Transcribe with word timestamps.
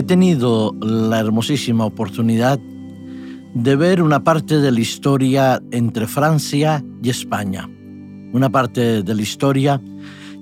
he 0.00 0.02
tenido 0.02 0.74
la 0.80 1.20
hermosísima 1.20 1.84
oportunidad 1.84 2.58
de 3.52 3.76
ver 3.76 4.02
una 4.02 4.24
parte 4.24 4.58
de 4.58 4.72
la 4.72 4.80
historia 4.80 5.60
entre 5.72 6.06
Francia 6.06 6.82
y 7.02 7.10
España. 7.10 7.68
Una 8.32 8.48
parte 8.48 9.02
de 9.02 9.14
la 9.14 9.20
historia 9.20 9.78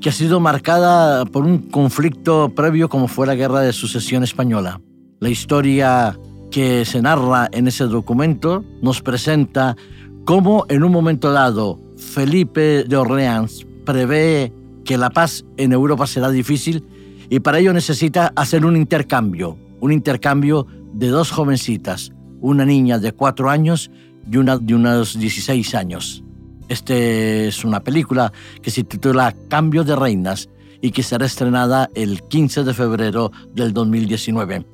que 0.01 0.11
ha 0.11 0.13
sido 0.13 0.39
marcada 0.39 1.25
por 1.25 1.45
un 1.45 1.59
conflicto 1.71 2.55
previo 2.55 2.89
como 2.89 3.09
fue 3.09 3.27
la 3.27 3.35
Guerra 3.35 3.63
de 3.63 3.73
Sucesión 3.73 4.23
Española. 4.23 4.81
La 5.19 5.29
historia 5.29 6.17
que 6.53 6.85
se 6.85 7.03
narra 7.03 7.49
en 7.51 7.67
ese 7.67 7.85
documento 7.85 8.65
nos 8.81 9.03
presenta 9.03 9.77
cómo 10.25 10.67
en 10.69 10.85
un 10.85 10.93
momento 10.93 11.33
dado 11.33 11.81
Felipe 11.97 12.85
de 12.85 12.97
Orleans 12.97 13.67
prevé 13.85 14.53
que 14.85 14.97
la 14.97 15.11
paz 15.11 15.45
en 15.57 15.73
Europa 15.73 16.07
será 16.07 16.31
difícil 16.31 16.85
y 17.31 17.41
para 17.41 17.59
ello 17.59 17.73
necesita 17.73 18.33
hacer 18.37 18.65
un 18.65 18.77
intercambio, 18.77 19.59
un 19.81 19.93
intercambio 19.93 20.67
de 20.93 21.09
dos 21.09 21.31
jovencitas, 21.31 22.13
una 22.41 22.65
niña 22.65 22.99
de 22.99 23.13
cuatro 23.13 23.51
años 23.51 23.91
y 24.31 24.37
una 24.37 24.59
de 24.59 24.75
unos 24.75 25.19
16 25.19 25.75
años. 25.75 26.25
Esta 26.69 26.95
es 26.95 27.65
una 27.65 27.81
película 27.81 28.33
que 28.63 28.71
se 28.71 28.85
titula 28.85 29.35
Cambio 29.49 29.85
de 29.85 29.97
Reinas 29.97 30.49
y 30.81 30.91
que 30.91 31.03
será 31.03 31.27
estrenada 31.27 31.89
el 31.95 32.23
15 32.23 32.65
de 32.65 32.75
febrero 32.75 33.33
del 33.55 33.73
2019. 33.73 34.65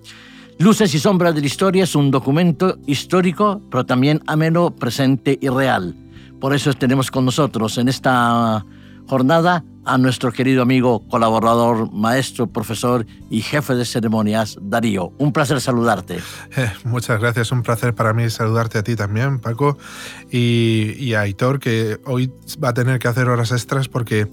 Luces 0.59 0.95
y 0.95 0.99
sombras 0.99 1.35
de 1.35 1.41
la 1.41 1.47
historia 1.47 1.85
es 1.85 1.97
un 1.97 2.11
documento 2.11 2.79
histórico, 2.87 3.61
pero 3.71 3.85
también 3.85 4.23
ameno, 4.27 4.75
presente 4.75 5.39
y 5.41 5.49
real. 5.49 5.95
Por 6.41 6.55
eso 6.55 6.73
tenemos 6.75 7.11
con 7.11 7.25
nosotros 7.25 7.79
en 7.79 7.89
esta 7.89 8.65
jornada 9.07 9.65
a 9.85 9.99
nuestro 9.99 10.33
querido 10.33 10.63
amigo, 10.63 11.07
colaborador, 11.09 11.93
maestro, 11.93 12.47
profesor 12.47 13.07
y 13.31 13.43
jefe 13.43 13.75
de 13.75 13.85
ceremonias, 13.85 14.57
Darío. 14.61 15.13
Un 15.19 15.33
placer 15.33 15.61
saludarte. 15.61 16.19
Eh, 16.57 16.71
muchas 16.85 17.21
gracias, 17.21 17.53
un 17.53 17.63
placer 17.63 17.95
para 17.95 18.13
mí 18.13 18.29
saludarte 18.31 18.79
a 18.79 18.83
ti 18.83 18.97
también, 18.97 19.41
Paco, 19.41 19.79
y, 20.31 21.15
a 21.15 21.21
Aitor, 21.21 21.61
que 21.61 21.99
hoy 22.05 22.33
va 22.63 22.71
a 22.71 22.75
tener 22.75 22.99
que 22.99 23.09
hacer 23.09 23.29
horas 23.29 23.53
extras 23.53 23.89
porque 23.89 24.29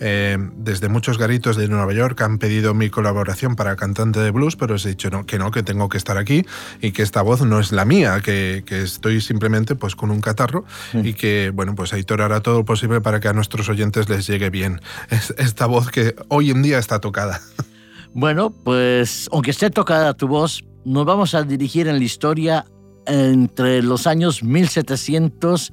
eh, 0.00 0.38
desde 0.56 0.88
muchos 0.88 1.18
garitos 1.18 1.56
de 1.56 1.68
Nueva 1.68 1.92
York 1.92 2.20
han 2.22 2.38
pedido 2.38 2.74
mi 2.74 2.90
colaboración 2.90 3.56
para 3.56 3.76
cantante 3.76 4.20
de 4.20 4.30
blues, 4.30 4.56
pero 4.56 4.74
os 4.74 4.86
he 4.86 4.90
dicho 4.90 5.10
no, 5.10 5.26
que 5.26 5.38
no, 5.38 5.50
que 5.50 5.62
tengo 5.62 5.88
que 5.88 5.98
estar 5.98 6.18
aquí 6.18 6.44
y 6.80 6.92
que 6.92 7.02
esta 7.02 7.22
voz 7.22 7.42
no 7.42 7.60
es 7.60 7.72
la 7.72 7.84
mía, 7.84 8.20
que, 8.20 8.64
estoy 8.70 9.20
simplemente 9.20 9.74
pues 9.74 9.94
con 9.96 10.10
un 10.10 10.20
catarro 10.20 10.64
y 10.94 11.14
que, 11.14 11.50
bueno, 11.52 11.74
pues 11.74 11.92
Aitor 11.92 12.22
hará 12.22 12.40
todo 12.40 12.58
lo 12.58 12.64
posible 12.64 13.00
para 13.00 13.20
que 13.20 13.28
a 13.28 13.32
nuestros 13.32 13.68
oyentes 13.68 14.08
les 14.08 14.26
llegue 14.26 14.48
bien 14.50 14.80
esta 15.38 15.66
voz 15.66 15.90
que 15.90 16.14
hoy 16.28 16.50
en 16.50 16.62
día 16.62 16.78
está 16.78 17.00
tocada. 17.00 17.40
Bueno, 18.12 18.50
pues 18.50 19.28
aunque 19.32 19.52
esté 19.52 19.70
tocada 19.70 20.12
tu 20.14 20.26
voz, 20.28 20.64
nos 20.84 21.04
vamos 21.04 21.34
a 21.34 21.42
dirigir 21.42 21.88
en 21.88 21.98
la 21.98 22.04
historia 22.04 22.64
entre 23.06 23.82
los 23.82 24.06
años 24.06 24.42
1700 24.42 25.72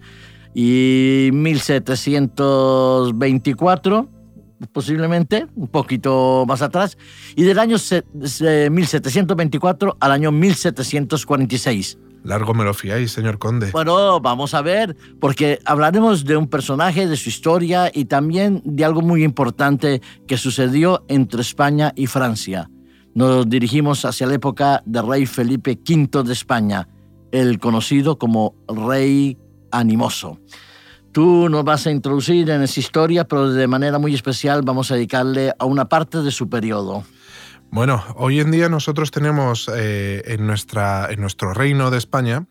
y 0.53 1.29
1724, 1.33 4.09
posiblemente, 4.71 5.47
un 5.55 5.67
poquito 5.67 6.45
más 6.47 6.61
atrás, 6.61 6.97
y 7.35 7.43
del 7.43 7.59
año 7.59 7.75
1724 7.77 9.97
al 9.99 10.11
año 10.11 10.31
1746. 10.31 11.97
Largo 12.27 12.53
me 12.53 12.65
lo 12.65 12.73
fiáis, 12.73 13.13
señor 13.13 13.39
conde. 13.39 13.71
Bueno, 13.71 14.19
vamos 14.19 14.53
a 14.53 14.61
ver, 14.61 14.97
porque 15.21 15.59
hablaremos 15.63 16.25
de 16.25 16.35
un 16.35 16.47
personaje, 16.47 17.07
de 17.07 17.15
su 17.15 17.29
historia 17.29 17.89
y 17.93 18.03
también 18.03 18.61
de 18.65 18.83
algo 18.83 19.01
muy 19.01 19.23
importante 19.23 20.01
que 20.27 20.35
sucedió 20.35 21.05
entre 21.07 21.39
España 21.39 21.93
y 21.95 22.07
Francia. 22.07 22.69
Nos 23.15 23.49
dirigimos 23.49 24.03
hacia 24.03 24.27
la 24.27 24.33
época 24.33 24.83
del 24.85 25.07
rey 25.07 25.25
Felipe 25.25 25.79
V 25.87 26.23
de 26.23 26.33
España, 26.33 26.89
el 27.31 27.59
conocido 27.59 28.17
como 28.17 28.55
rey 28.67 29.37
animoso. 29.71 30.37
Tú 31.13 31.47
nos 31.47 31.63
vas 31.63 31.87
a 31.87 31.91
introducir 31.91 32.49
en 32.49 32.61
esa 32.61 32.81
historia, 32.81 33.25
pero 33.25 33.53
de 33.53 33.67
manera 33.67 33.99
muy 33.99 34.13
especial 34.13 34.63
vamos 34.63 34.91
a 34.91 34.95
dedicarle 34.95 35.53
a 35.57 35.63
una 35.63 35.87
parte 35.87 36.21
de 36.21 36.31
su 36.31 36.49
periodo. 36.49 37.05
Bueno, 37.69 38.03
hoy 38.15 38.39
en 38.39 38.51
día 38.51 38.69
nosotros 38.69 39.11
tenemos 39.11 39.69
eh, 39.75 40.23
en, 40.25 40.47
nuestra, 40.47 41.07
en 41.11 41.19
nuestro 41.19 41.53
reino 41.53 41.91
de 41.91 41.97
España 41.97 42.45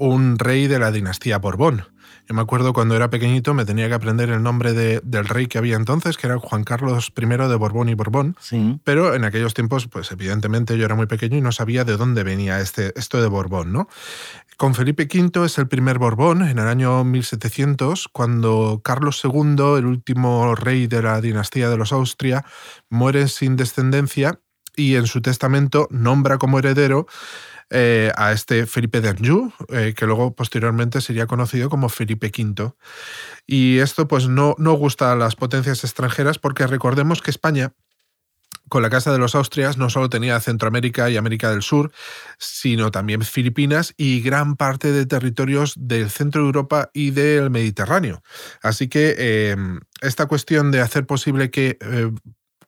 un 0.00 0.38
rey 0.38 0.66
de 0.66 0.78
la 0.78 0.90
dinastía 0.90 1.38
Borbón. 1.38 1.84
Yo 2.26 2.34
me 2.34 2.40
acuerdo 2.40 2.72
cuando 2.72 2.96
era 2.96 3.10
pequeñito 3.10 3.52
me 3.52 3.66
tenía 3.66 3.88
que 3.88 3.94
aprender 3.94 4.30
el 4.30 4.42
nombre 4.42 4.72
del 4.72 5.24
rey 5.26 5.46
que 5.46 5.58
había 5.58 5.76
entonces, 5.76 6.16
que 6.16 6.26
era 6.26 6.38
Juan 6.38 6.64
Carlos 6.64 7.12
I 7.14 7.26
de 7.26 7.54
Borbón 7.56 7.88
y 7.90 7.94
Borbón. 7.94 8.36
Pero 8.82 9.14
en 9.14 9.24
aquellos 9.24 9.52
tiempos, 9.52 9.88
pues 9.88 10.10
evidentemente 10.10 10.78
yo 10.78 10.86
era 10.86 10.94
muy 10.94 11.06
pequeño 11.06 11.36
y 11.36 11.40
no 11.42 11.52
sabía 11.52 11.84
de 11.84 11.96
dónde 11.96 12.22
venía 12.22 12.60
este, 12.60 12.98
esto 12.98 13.20
de 13.20 13.28
Borbón, 13.28 13.72
¿no? 13.72 13.88
Con 14.56 14.74
Felipe 14.74 15.06
V 15.12 15.44
es 15.44 15.58
el 15.58 15.68
primer 15.68 15.98
Borbón 15.98 16.42
en 16.42 16.58
el 16.58 16.66
año 16.66 17.04
1700, 17.04 18.08
cuando 18.08 18.80
Carlos 18.82 19.20
II, 19.22 19.78
el 19.78 19.86
último 19.86 20.54
rey 20.54 20.86
de 20.86 21.02
la 21.02 21.20
dinastía 21.20 21.68
de 21.68 21.76
los 21.76 21.92
Austria, 21.92 22.44
muere 22.88 23.28
sin 23.28 23.56
descendencia 23.56 24.40
y 24.76 24.96
en 24.96 25.06
su 25.06 25.20
testamento 25.20 25.88
nombra 25.90 26.38
como 26.38 26.58
heredero 26.58 27.06
eh, 27.70 28.12
a 28.16 28.32
este 28.32 28.66
Felipe 28.66 29.00
de 29.00 29.08
Anjou, 29.08 29.52
eh, 29.68 29.94
que 29.96 30.06
luego 30.06 30.34
posteriormente 30.34 31.00
sería 31.00 31.26
conocido 31.26 31.70
como 31.70 31.88
Felipe 31.88 32.32
V. 32.36 32.72
Y 33.46 33.78
esto 33.78 34.08
pues 34.08 34.28
no, 34.28 34.54
no 34.58 34.72
gusta 34.74 35.12
a 35.12 35.16
las 35.16 35.36
potencias 35.36 35.84
extranjeras 35.84 36.38
porque 36.38 36.66
recordemos 36.66 37.22
que 37.22 37.30
España 37.30 37.72
con 38.68 38.82
la 38.82 38.90
Casa 38.90 39.12
de 39.12 39.18
los 39.18 39.34
Austrias 39.34 39.78
no 39.78 39.90
solo 39.90 40.08
tenía 40.08 40.38
Centroamérica 40.38 41.10
y 41.10 41.16
América 41.16 41.50
del 41.50 41.62
Sur, 41.62 41.90
sino 42.38 42.92
también 42.92 43.22
Filipinas 43.22 43.94
y 43.96 44.20
gran 44.20 44.54
parte 44.54 44.92
de 44.92 45.06
territorios 45.06 45.74
del 45.76 46.08
centro 46.10 46.42
de 46.42 46.46
Europa 46.46 46.90
y 46.92 47.10
del 47.10 47.50
Mediterráneo. 47.50 48.22
Así 48.62 48.88
que 48.88 49.14
eh, 49.18 49.56
esta 50.02 50.26
cuestión 50.26 50.70
de 50.70 50.80
hacer 50.80 51.04
posible 51.04 51.50
que 51.50 51.78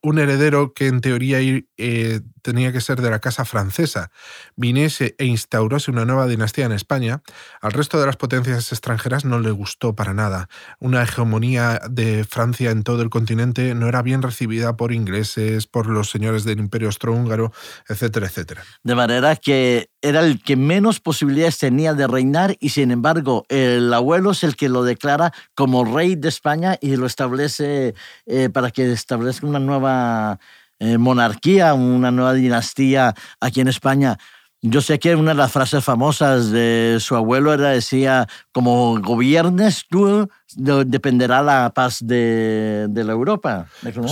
un 0.03 0.19
heredero 0.19 0.75
que 0.75 0.89
en 0.89 1.01
teoría 1.01 1.39
eh, 1.41 2.21
tenía 2.42 2.72
que 2.72 2.80
ser 2.80 3.00
de 3.00 3.10
la 3.10 3.20
casa 3.20 3.44
francesa 3.44 4.10
viniese 4.56 5.14
e 5.19 5.25
instaurase 5.25 5.91
una 5.91 6.04
nueva 6.04 6.26
dinastía 6.26 6.66
en 6.66 6.72
España, 6.72 7.22
al 7.60 7.72
resto 7.72 8.00
de 8.00 8.06
las 8.06 8.16
potencias 8.16 8.72
extranjeras 8.72 9.25
no 9.25 9.38
le 9.41 9.50
gustó 9.50 9.94
para 9.94 10.14
nada. 10.14 10.48
Una 10.78 11.03
hegemonía 11.03 11.80
de 11.91 12.25
Francia 12.25 12.70
en 12.70 12.82
todo 12.82 13.03
el 13.03 13.10
continente 13.10 13.75
no 13.75 13.88
era 13.88 14.03
bien 14.03 14.22
recibida 14.22 14.76
por 14.76 14.92
ingleses, 14.92 15.66
por 15.66 15.86
los 15.86 16.10
señores 16.10 16.44
del 16.44 16.58
Imperio 16.58 16.88
Austrohúngaro, 16.88 17.53
etcétera, 17.88 18.26
etcétera. 18.26 18.62
De 18.82 18.94
manera 18.94 19.36
que 19.36 19.91
era 20.00 20.20
el 20.20 20.42
que 20.42 20.56
menos 20.56 21.00
posibilidades 21.00 21.59
tenía 21.59 21.94
de 21.94 22.06
reinar 22.06 22.56
y 22.59 22.70
sin 22.70 22.91
embargo 22.91 23.44
el 23.48 23.92
abuelo 23.92 24.32
es 24.32 24.42
el 24.42 24.56
que 24.56 24.69
lo 24.69 24.82
declara 24.82 25.32
como 25.54 25.84
rey 25.84 26.16
de 26.16 26.28
España 26.28 26.76
y 26.80 26.97
lo 26.97 27.06
establece 27.06 27.94
eh, 28.26 28.48
para 28.48 28.70
que 28.70 28.91
establezca 28.92 29.47
una 29.47 29.60
nueva 29.60 30.41
eh, 30.82 30.98
monarquía, 30.98 31.75
una 31.75 32.10
nueva 32.10 32.34
dinastía 32.34 33.15
aquí 33.41 33.60
en 33.60 33.69
España. 33.69 34.19
Yo 34.62 34.81
sé 34.81 34.98
que 34.98 35.15
una 35.15 35.31
de 35.31 35.37
las 35.37 35.53
frases 35.53 35.84
famosas 35.84 36.50
de 36.50 36.97
su 36.98 37.15
abuelo 37.15 37.54
era, 37.54 37.69
decía, 37.69 38.26
como 38.50 39.00
gobiernes 39.00 39.84
tú, 39.88 40.28
dependerá 40.57 41.43
la 41.43 41.72
paz 41.75 41.99
de, 42.03 42.89
la 42.93 43.13
Europa. 43.13 43.66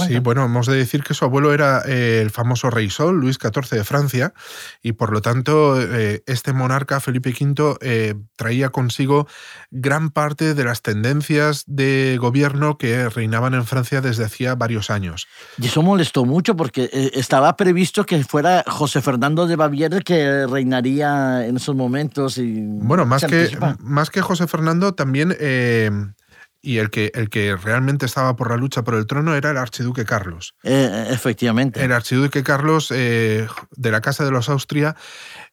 sí, 0.06 0.18
bueno, 0.18 0.44
hemos 0.44 0.66
de 0.66 0.76
decir 0.76 1.02
que 1.02 1.14
su 1.14 1.24
abuelo 1.24 1.52
era 1.52 1.82
eh, 1.86 2.20
el 2.20 2.30
famoso 2.30 2.70
rey 2.70 2.90
Sol, 2.90 3.20
Luis 3.20 3.38
XIV 3.40 3.70
de 3.70 3.84
Francia, 3.84 4.34
y 4.82 4.92
por 4.92 5.12
lo 5.12 5.22
tanto 5.22 5.80
eh, 5.80 6.22
este 6.26 6.52
monarca, 6.52 7.00
Felipe 7.00 7.30
V, 7.30 7.76
eh, 7.80 8.14
traía 8.36 8.70
consigo 8.70 9.26
gran 9.70 10.10
parte 10.10 10.54
de 10.54 10.64
las 10.64 10.82
tendencias 10.82 11.64
de 11.66 12.18
gobierno 12.20 12.78
que 12.78 13.08
reinaban 13.08 13.54
en 13.54 13.64
Francia 13.64 14.00
desde 14.00 14.24
hacía 14.24 14.54
varios 14.54 14.90
años. 14.90 15.28
Y 15.58 15.66
eso 15.66 15.82
molestó 15.82 16.24
mucho 16.24 16.56
porque 16.56 16.90
estaba 17.14 17.56
previsto 17.56 18.04
que 18.04 18.22
fuera 18.24 18.64
José 18.66 19.00
Fernando 19.00 19.46
de 19.46 19.56
Baviera 19.56 19.96
el 19.96 20.04
que 20.04 20.46
reinaría 20.46 21.46
en 21.46 21.56
esos 21.56 21.74
momentos. 21.74 22.38
Y 22.38 22.60
bueno, 22.60 23.06
más 23.06 23.24
que, 23.24 23.56
más 23.80 24.10
que 24.10 24.20
José 24.20 24.46
Fernando, 24.46 24.94
también 24.94 25.36
y 26.62 26.78
el 26.78 26.90
que, 26.90 27.10
el 27.14 27.30
que 27.30 27.56
realmente 27.56 28.06
estaba 28.06 28.36
por 28.36 28.50
la 28.50 28.56
lucha 28.56 28.82
por 28.82 28.94
el 28.94 29.06
trono 29.06 29.34
era 29.34 29.50
el 29.50 29.56
archiduque 29.56 30.04
Carlos. 30.04 30.54
Eh, 30.62 31.08
efectivamente. 31.10 31.82
El 31.82 31.92
archiduque 31.92 32.42
Carlos 32.42 32.90
eh, 32.90 33.46
de 33.76 33.90
la 33.90 34.00
Casa 34.00 34.24
de 34.24 34.30
los 34.30 34.48
Austria 34.48 34.96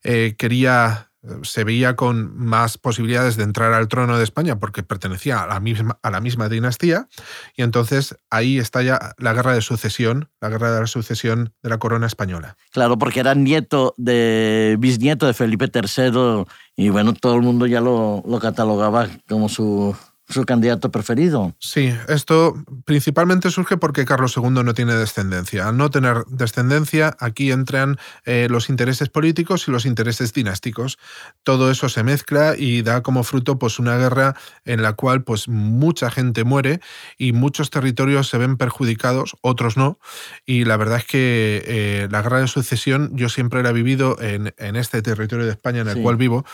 eh, 0.03 0.35
quería 0.37 1.07
se 1.43 1.63
veía 1.63 1.95
con 1.95 2.37
más 2.37 2.77
posibilidades 2.77 3.37
de 3.37 3.43
entrar 3.43 3.73
al 3.73 3.87
trono 3.87 4.17
de 4.17 4.23
España 4.23 4.59
porque 4.59 4.83
pertenecía 4.83 5.41
a 5.41 5.47
la 5.47 5.59
misma, 5.59 5.99
a 6.01 6.11
la 6.11 6.21
misma 6.21 6.47
dinastía 6.47 7.07
y 7.55 7.63
entonces 7.63 8.15
ahí 8.29 8.59
está 8.59 8.81
ya 8.81 9.13
la 9.17 9.33
guerra 9.33 9.53
de 9.53 9.61
sucesión, 9.61 10.29
la 10.39 10.49
guerra 10.49 10.71
de 10.71 10.81
la 10.81 10.87
sucesión 10.87 11.53
de 11.61 11.69
la 11.69 11.79
corona 11.79 12.07
española. 12.07 12.55
Claro, 12.71 12.97
porque 12.97 13.19
era 13.19 13.35
nieto 13.35 13.93
de 13.97 14.77
bisnieto 14.79 15.25
de 15.25 15.33
Felipe 15.33 15.69
III 15.73 16.45
y 16.75 16.89
bueno, 16.89 17.13
todo 17.13 17.35
el 17.35 17.41
mundo 17.41 17.65
ya 17.65 17.81
lo, 17.81 18.23
lo 18.25 18.39
catalogaba 18.39 19.09
como 19.27 19.49
su 19.49 19.95
su 20.29 20.45
candidato 20.45 20.91
preferido. 20.91 21.55
Sí, 21.59 21.93
esto 22.09 22.55
principalmente 22.83 23.49
surge 23.49 23.77
porque 23.77 24.03
Carlos 24.03 24.35
II 24.35 24.49
no 24.49 24.73
tiene 24.73 24.93
descendencia. 24.93 25.69
Al 25.69 25.77
no 25.77 25.89
tener 25.89 26.25
descendencia, 26.27 27.15
aquí 27.19 27.51
entran 27.51 27.97
eh, 28.25 28.47
los 28.49 28.69
intereses 28.69 29.07
políticos 29.07 29.67
y 29.67 29.71
los 29.71 29.85
intereses 29.85 30.33
dinásticos. 30.33 30.97
Todo 31.43 31.71
eso 31.71 31.87
se 31.87 32.03
mezcla 32.03 32.55
y 32.57 32.81
da 32.81 33.03
como 33.03 33.23
fruto 33.23 33.57
pues, 33.57 33.79
una 33.79 33.97
guerra 33.97 34.35
en 34.65 34.81
la 34.81 34.93
cual 34.93 35.23
pues, 35.23 35.47
mucha 35.47 36.11
gente 36.11 36.43
muere 36.43 36.81
y 37.17 37.31
muchos 37.31 37.69
territorios 37.69 38.27
se 38.27 38.37
ven 38.37 38.57
perjudicados, 38.57 39.37
otros 39.41 39.77
no. 39.77 39.97
Y 40.45 40.65
la 40.65 40.75
verdad 40.75 40.97
es 40.97 41.05
que 41.05 41.63
eh, 41.65 42.07
la 42.11 42.21
guerra 42.21 42.41
de 42.41 42.47
sucesión 42.47 43.11
yo 43.15 43.29
siempre 43.29 43.63
la 43.63 43.69
he 43.69 43.73
vivido 43.73 44.17
en, 44.19 44.53
este 44.57 45.01
territorio 45.01 45.45
de 45.45 45.51
España 45.51 45.81
en 45.81 45.87
el 45.87 46.01
cual 46.01 46.17
vivo 46.17 46.45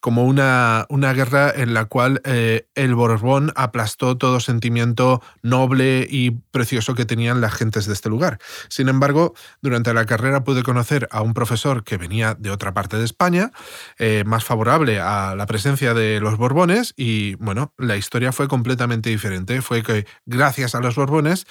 como 0.00 0.24
una, 0.24 0.86
una 0.88 1.12
guerra 1.12 1.52
en 1.54 1.72
la 1.74 1.84
cual 1.84 2.20
eh, 2.24 2.66
el 2.74 2.94
Borbón 2.94 3.19
aplastó 3.56 4.16
todo 4.16 4.40
sentimiento 4.40 5.22
noble 5.42 6.06
y 6.08 6.30
precioso 6.50 6.94
que 6.94 7.04
tenían 7.04 7.40
las 7.40 7.54
gentes 7.54 7.86
de 7.86 7.92
este 7.92 8.08
lugar. 8.08 8.38
Sin 8.68 8.88
embargo, 8.88 9.34
durante 9.62 9.94
la 9.94 10.06
carrera 10.06 10.44
pude 10.44 10.62
conocer 10.62 11.08
a 11.10 11.22
un 11.22 11.34
profesor 11.34 11.84
que 11.84 11.96
venía 11.96 12.34
de 12.34 12.50
otra 12.50 12.74
parte 12.74 12.96
de 12.96 13.04
España, 13.04 13.52
eh, 13.98 14.24
más 14.26 14.44
favorable 14.44 15.00
a 15.00 15.34
la 15.34 15.46
presencia 15.46 15.94
de 15.94 16.20
los 16.20 16.36
Borbones, 16.36 16.94
y 16.96 17.34
bueno, 17.36 17.72
la 17.78 17.96
historia 17.96 18.32
fue 18.32 18.48
completamente 18.48 19.10
diferente. 19.10 19.62
Fue 19.62 19.82
que 19.82 20.06
gracias 20.26 20.74
a 20.74 20.80
los 20.80 20.94
Borbones 20.96 21.46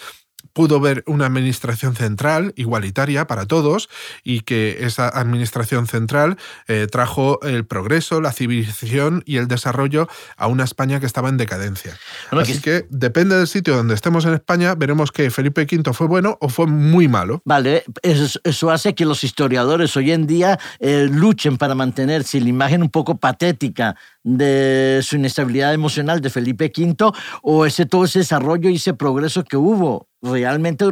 pudo 0.54 0.80
ver 0.80 1.04
una 1.08 1.26
administración 1.26 1.96
central 1.96 2.54
igualitaria 2.56 3.28
para 3.28 3.46
todos 3.46 3.90
y 4.24 4.42
que 4.42 4.78
esa 4.82 5.08
administración 5.08 5.88
central 5.88 6.38
eh, 6.68 6.88
trajo 6.92 7.42
el 7.44 7.66
progreso, 7.66 8.22
la 8.22 8.32
civilización 8.32 9.24
y 9.26 9.38
el 9.38 9.48
desarrollo 9.48 10.08
a 10.38 10.48
una 10.48 10.64
España 10.64 11.00
que 11.00 11.06
estaba 11.06 11.30
en 11.30 11.38
decadencia. 11.38 11.98
Así 12.32 12.60
que... 12.62 12.86
depende 12.90 13.38
del 13.38 13.48
sitio 13.48 13.76
donde 13.76 13.96
estemos 13.96 14.26
en 14.26 14.34
España, 14.34 14.76
veremos 14.76 15.12
que 15.12 15.30
Felipe 15.30 15.68
V 15.70 15.94
fue 15.94 16.08
bueno 16.08 16.38
o 16.42 16.50
fue 16.50 16.68
muy 16.68 17.08
malo. 17.08 17.42
Vale, 17.46 17.84
eso, 18.02 18.72
hace 18.72 18.96
que 18.96 19.06
los 19.06 19.24
historiadores 19.24 19.96
hoy 19.98 20.12
en 20.12 20.28
día 20.28 20.60
eh, 20.80 21.08
luchen 21.10 21.58
para 21.58 21.76
mantenerse 21.76 22.40
la 22.40 22.50
imagen 22.50 22.82
un 22.82 22.90
poco 22.90 23.18
patética 23.18 23.96
de 24.24 25.00
su 25.04 25.16
inestabilidad 25.16 25.74
emocional 25.74 26.22
de 26.22 26.30
Felipe 26.30 26.72
V 26.76 27.12
o 27.42 27.66
ese 27.66 27.86
todo 27.86 28.04
ese 28.04 28.20
desarrollo 28.20 28.70
y 28.70 28.76
ese 28.76 28.94
progreso 28.94 29.44
que 29.44 29.58
hubo 29.58 30.09
realmente 30.22 30.86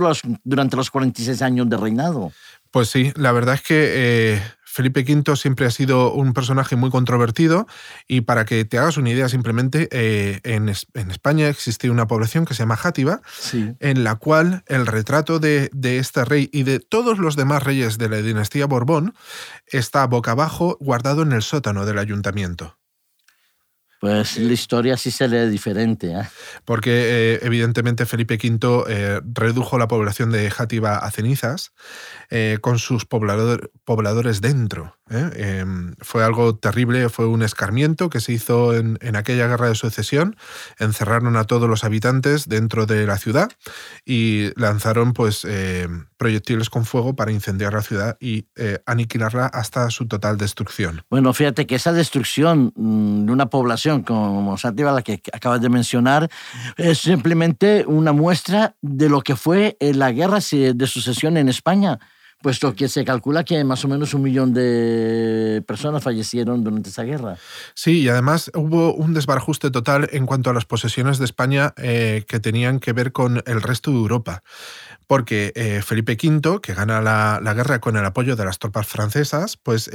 durante 0.44 0.76
los 0.76 0.92
46 0.92 1.42
años 1.42 1.70
de 1.70 1.78
reinado. 1.78 2.32
Pues 2.72 2.90
sí, 2.90 3.12
la 3.16 3.32
verdad 3.32 3.56
es 3.56 3.62
que 3.62 3.94
eh, 3.96 4.42
Felipe 4.78 5.02
V 5.02 5.36
siempre 5.36 5.66
ha 5.66 5.72
sido 5.72 6.14
un 6.14 6.34
personaje 6.34 6.76
muy 6.76 6.92
controvertido 6.92 7.66
y 8.08 8.22
para 8.22 8.46
que 8.46 8.64
te 8.64 8.78
hagas 8.78 8.98
una 8.98 9.10
idea 9.10 9.28
simplemente, 9.28 9.88
eh, 9.92 10.40
en, 10.44 10.70
España 10.70 11.48
existe 11.48 11.90
una 11.90 12.06
población 12.06 12.46
que 12.46 12.54
se 12.54 12.60
llama 12.60 12.76
Játiva, 12.76 13.22
en 13.80 14.04
la 14.04 14.16
cual 14.16 14.64
el 14.68 14.86
retrato 14.86 15.40
de, 15.40 15.72
de, 15.74 15.98
este 15.98 16.26
rey 16.26 16.50
y 16.54 16.62
de 16.62 16.80
todos 16.80 17.18
los 17.18 17.36
demás 17.36 17.64
reyes 17.64 17.98
de 17.98 18.10
la 18.10 18.18
dinastía 18.18 18.68
Borbón 18.68 19.16
está 19.66 20.06
boca 20.06 20.32
abajo 20.32 20.78
guardado 20.80 21.24
en 21.24 21.32
el 21.32 21.42
sótano 21.42 21.86
del 21.88 21.98
ayuntamiento. 21.98 22.78
Pues 24.00 24.38
la 24.38 24.54
historia 24.54 24.96
sí 24.96 25.10
se 25.10 25.28
lee 25.28 25.50
diferente. 25.50 26.12
¿eh? 26.12 26.24
Porque 26.66 26.92
eh, 26.92 27.40
evidentemente 27.42 28.06
Felipe 28.06 28.36
V 28.36 28.84
eh, 28.88 29.22
redujo 29.34 29.78
la 29.80 29.88
población 29.88 30.32
de 30.32 30.50
Játiva 30.52 30.98
a 30.98 31.12
cenizas 31.12 31.72
con 32.62 32.78
sus 32.78 33.06
pobladores 33.06 34.42
dentro. 34.42 34.98
Em, 35.10 35.96
fue 36.02 36.26
algo 36.26 36.58
terrible, 36.58 37.08
fue 37.08 37.26
un 37.26 37.42
escarmiento 37.42 38.10
que 38.10 38.20
se 38.20 38.34
hizo 38.34 38.76
en, 38.76 38.98
aquella 39.16 39.48
guerra 39.48 39.70
de 39.70 39.76
sucesión. 39.76 40.36
Encerraron 40.78 41.38
a 41.38 41.46
todos 41.46 41.70
los 41.70 41.86
habitantes 41.86 42.50
dentro 42.50 42.86
de 42.86 43.08
la 43.08 43.18
ciudad 43.18 43.50
y 44.06 44.52
lanzaron 44.60 45.14
pues, 45.14 45.48
proyectiles 46.18 46.70
con 46.70 46.86
fuego 46.86 47.16
para 47.16 47.32
incendiar 47.32 47.74
la 47.74 47.82
ciudad 47.82 48.18
y 48.20 48.48
aniquilarla 48.86 49.46
hasta 49.46 49.90
su 49.90 50.08
total 50.08 50.38
destrucción. 50.38 51.04
Bueno, 51.10 51.34
fíjate 51.34 51.66
que 51.68 51.76
esa 51.76 51.94
destrucción 51.94 52.74
mm, 52.76 53.26
de 53.26 53.32
una 53.32 53.50
población 53.50 54.04
como 54.04 54.58
Sátiva, 54.58 54.92
la 54.92 55.02
que 55.02 55.22
acabas 55.32 55.62
de 55.62 55.70
mencionar, 55.70 56.30
es 56.78 57.00
simplemente 57.00 57.86
una 57.88 58.12
muestra 58.12 58.76
de 58.82 59.10
lo 59.10 59.22
que 59.22 59.36
fue 59.36 59.78
eh, 59.80 59.94
la 59.94 60.12
guerra 60.12 60.40
de 60.40 60.88
sucesión 60.88 61.38
en 61.38 61.50
España 61.50 62.00
puesto 62.42 62.76
que 62.76 62.88
se 62.88 63.04
calcula 63.04 63.44
que 63.44 63.64
más 63.64 63.84
o 63.86 63.88
menos 63.88 64.14
un 64.14 64.22
millón 64.22 64.54
de 64.54 65.64
personas 65.68 66.04
fallecieron 66.04 66.64
durante 66.64 66.90
esa 66.90 67.04
guerra. 67.04 67.38
Sí, 67.74 68.02
y 68.02 68.10
además 68.10 68.52
hubo 68.54 68.94
un 68.94 69.14
desbarajuste 69.14 69.72
total 69.72 70.10
en 70.12 70.26
cuanto 70.26 70.50
a 70.50 70.54
las 70.54 70.66
posesiones 70.66 71.18
de 71.18 71.26
España 71.26 71.74
eh, 71.78 72.26
que 72.28 72.40
tenían 72.40 72.80
que 72.80 72.94
ver 72.94 73.12
con 73.12 73.44
el 73.46 73.62
resto 73.62 73.92
de 73.92 73.98
Europa. 73.98 74.44
Porque 75.08 75.54
eh, 75.56 75.82
Felipe 75.86 76.18
V, 76.22 76.60
que 76.62 76.74
gana 76.74 77.02
la, 77.02 77.54
guerra 77.54 77.80
con 77.80 77.96
el 77.96 78.06
apoyo 78.06 78.36
de 78.36 78.44
las 78.44 78.60
tropas 78.60 78.88
francesas, 78.88 79.56
pues 79.56 79.90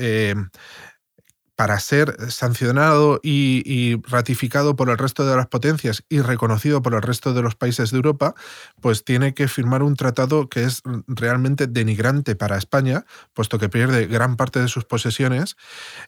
para 1.62 1.78
ser 1.78 2.16
sancionado 2.28 3.20
y, 3.22 4.02
ratificado 4.08 4.74
por 4.74 4.90
el 4.90 4.98
resto 4.98 5.24
de 5.24 5.36
las 5.36 5.46
potencias 5.46 6.02
y 6.08 6.20
reconocido 6.20 6.82
por 6.82 6.94
el 6.94 7.02
resto 7.02 7.34
de 7.34 7.42
los 7.42 7.54
países 7.54 7.92
de 7.92 7.98
Europa, 7.98 8.34
pues 8.80 9.04
tiene 9.04 9.32
que 9.32 9.46
firmar 9.46 9.84
un 9.84 9.94
tratado 9.94 10.48
que 10.48 10.64
es 10.64 10.82
realmente 11.06 11.68
denigrante 11.68 12.34
para 12.34 12.58
España, 12.58 13.04
puesto 13.32 13.60
que 13.60 13.68
pierde 13.68 14.08
gran 14.08 14.34
parte 14.34 14.58
de 14.58 14.66
sus 14.66 14.84
posesiones 14.84 15.56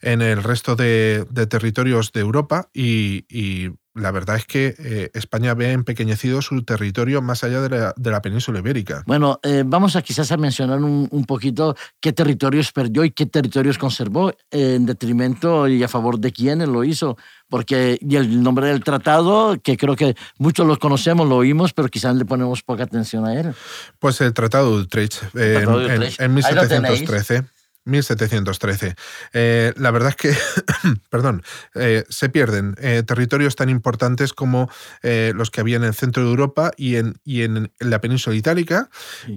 en 0.00 0.22
el 0.22 0.42
resto 0.42 0.74
de, 0.74 1.24
territorios 1.48 2.10
de 2.10 2.22
Europa 2.22 2.68
y, 2.74 3.70
la 3.94 4.11
verdad 4.11 4.37
es 4.37 4.44
que 4.44 4.75
eh, 4.79 5.11
España 5.14 5.55
ve 5.55 5.70
empequeñecido 5.70 6.43
su 6.43 6.64
territorio 6.64 7.23
más 7.23 7.44
allá 7.44 7.61
de 7.61 8.11
la, 8.11 8.23
península 8.23 8.58
ibérica. 8.58 9.05
Bueno, 9.06 9.38
eh, 9.43 9.62
vamos 9.64 9.94
a 9.96 10.02
quizás 10.02 10.32
a 10.32 10.37
mencionar 10.37 10.82
un, 10.82 11.25
poquito 11.26 11.76
qué 12.00 12.12
territorios 12.12 12.73
perdió 12.73 13.05
y 13.05 13.12
qué 13.12 13.26
territorios 13.26 13.79
conservó 13.79 14.31
eh, 14.50 14.75
en 14.75 14.87
detrimento 14.87 15.69
y 15.69 15.82
a 15.82 15.88
favor 15.88 16.19
de 16.19 16.32
quiénes 16.32 16.69
lo 16.69 16.82
hizo. 16.82 17.17
Porque 17.49 17.99
y 18.00 18.17
el 18.17 18.43
nombre 18.43 18.67
del 18.69 18.82
tratado, 18.82 19.61
que 19.62 19.76
creo 19.76 19.94
que 19.94 20.17
muchos 20.38 20.67
lo 20.67 20.79
conocemos, 20.79 21.28
lo 21.28 21.37
oímos, 21.37 21.73
pero 21.73 21.88
quizás 21.88 22.16
le 22.16 22.25
ponemos 22.25 22.62
poca 22.62 22.85
atención 22.85 23.26
a 23.26 23.38
él. 23.38 23.54
Pues 24.00 24.21
el 24.21 24.33
Tratado 24.33 24.76
de 24.76 24.83
Utrecht, 24.83 25.23
en, 25.35 26.02
en 26.18 26.35
1713. 26.35 27.45
1713. 27.85 28.95
Eh, 29.33 29.73
la 29.76 29.91
verdad 29.91 30.11
es 30.11 30.17
que, 30.17 30.37
perdón, 31.11 31.43
eh, 31.75 32.05
se 32.09 32.29
pierden 32.29 32.75
eh, 32.79 33.03
territorios 33.07 33.57
tan 33.57 33.69
importantes 33.69 34.33
como 34.33 34.71
los 35.03 35.50
que 35.50 35.61
había 35.61 35.76
en 35.76 35.85
el 35.85 35.95
centro 35.95 36.25
de 36.25 36.31
Europa 36.31 36.73
y 36.76 36.97
en, 36.97 37.19
y 37.25 37.43
en 37.43 37.73
la 37.79 38.00
península 38.00 38.37
itálica, 38.37 38.88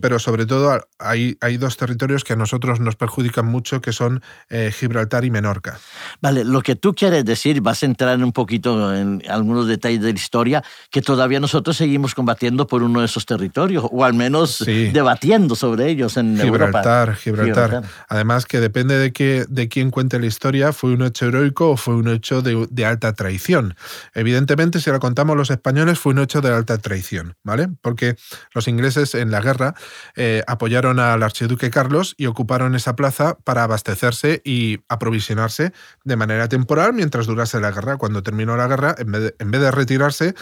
pero 0.01 0.18
sobre 0.18 0.46
todo 0.46 0.88
hay, 0.98 1.38
hay 1.42 1.58
dos 1.58 1.77
territorios 1.77 2.24
que 2.24 2.34
a 2.34 2.36
nosotros 2.36 2.80
nos 2.80 2.96
perjudican 2.96 3.46
mucho, 3.46 3.82
que 3.82 3.92
son 3.92 4.24
Gibraltar 4.50 5.25
y 5.25 5.32
Menorca. 5.32 5.80
Vale, 6.21 6.43
lo 6.43 6.61
que 6.61 6.75
tú 6.75 6.93
quieres 6.93 7.25
decir, 7.25 7.61
vas 7.61 7.83
a 7.83 7.85
entrar 7.85 8.21
un 8.23 8.31
poquito 8.31 8.95
en 8.95 9.21
algunos 9.29 9.67
detalles 9.67 10.01
de 10.01 10.13
la 10.13 10.19
historia, 10.19 10.63
que 10.91 11.01
todavía 11.01 11.39
nosotros 11.39 11.77
seguimos 11.77 12.15
combatiendo 12.15 12.67
por 12.67 12.83
uno 12.83 12.99
de 12.99 13.05
esos 13.05 13.25
territorios, 13.25 13.85
o 13.91 14.03
al 14.03 14.13
menos 14.13 14.63
debatiendo 14.65 15.55
sobre 15.55 15.89
ellos 15.89 16.17
en 16.17 16.37
Gibraltar, 16.37 17.15
Gibraltar. 17.15 17.83
Además, 18.09 18.45
que 18.45 18.59
depende 18.59 18.97
de, 18.97 19.11
que, 19.11 19.45
de 19.47 19.67
quién 19.67 19.91
cuente 19.91 20.19
la 20.19 20.25
historia, 20.25 20.73
fue 20.73 20.93
un 20.93 21.03
hecho 21.03 21.27
heroico 21.27 21.71
o 21.71 21.77
fue 21.77 21.95
un 21.95 22.07
hecho 22.07 22.41
de, 22.41 22.85
alta 22.85 23.13
traición. 23.13 23.75
Evidentemente, 24.13 24.79
si 24.79 24.89
lo 24.89 24.99
contamos 24.99 25.35
los 25.35 25.49
españoles, 25.49 25.99
fue 25.99 26.13
un 26.13 26.19
hecho 26.19 26.41
de 26.41 26.53
alta 26.53 26.77
traición, 26.77 27.35
¿vale? 27.43 27.67
Porque 27.81 28.15
los 28.53 28.67
ingleses 28.67 29.15
en 29.15 29.31
la 29.31 29.41
guerra 29.41 29.75
eh, 30.15 30.43
apoyaron 30.47 30.99
al 30.99 31.23
archiduque 31.23 31.69
Carlos 31.69 32.15
y 32.17 32.27
ocuparon 32.27 32.75
esa 32.75 32.95
plaza 32.95 33.37
para 33.43 33.63
abastecerse 33.63 34.41
y 34.43 34.79
aprovisionarse 34.87 35.73
de 36.07 36.15
manera 36.15 36.47
temporal 36.47 36.93
mientras 36.93 37.27
durase 37.27 37.59
la 37.59 37.71
guerra. 37.71 37.97
Cuando 37.97 38.23
terminó 38.23 38.55
la 38.55 38.67
guerra, 38.67 38.95
en 38.97 39.11
vez 39.11 39.21
de, 39.21 39.35
en 39.39 39.51
vez 39.51 39.61
de 39.61 39.71
retirarse, 39.71 40.35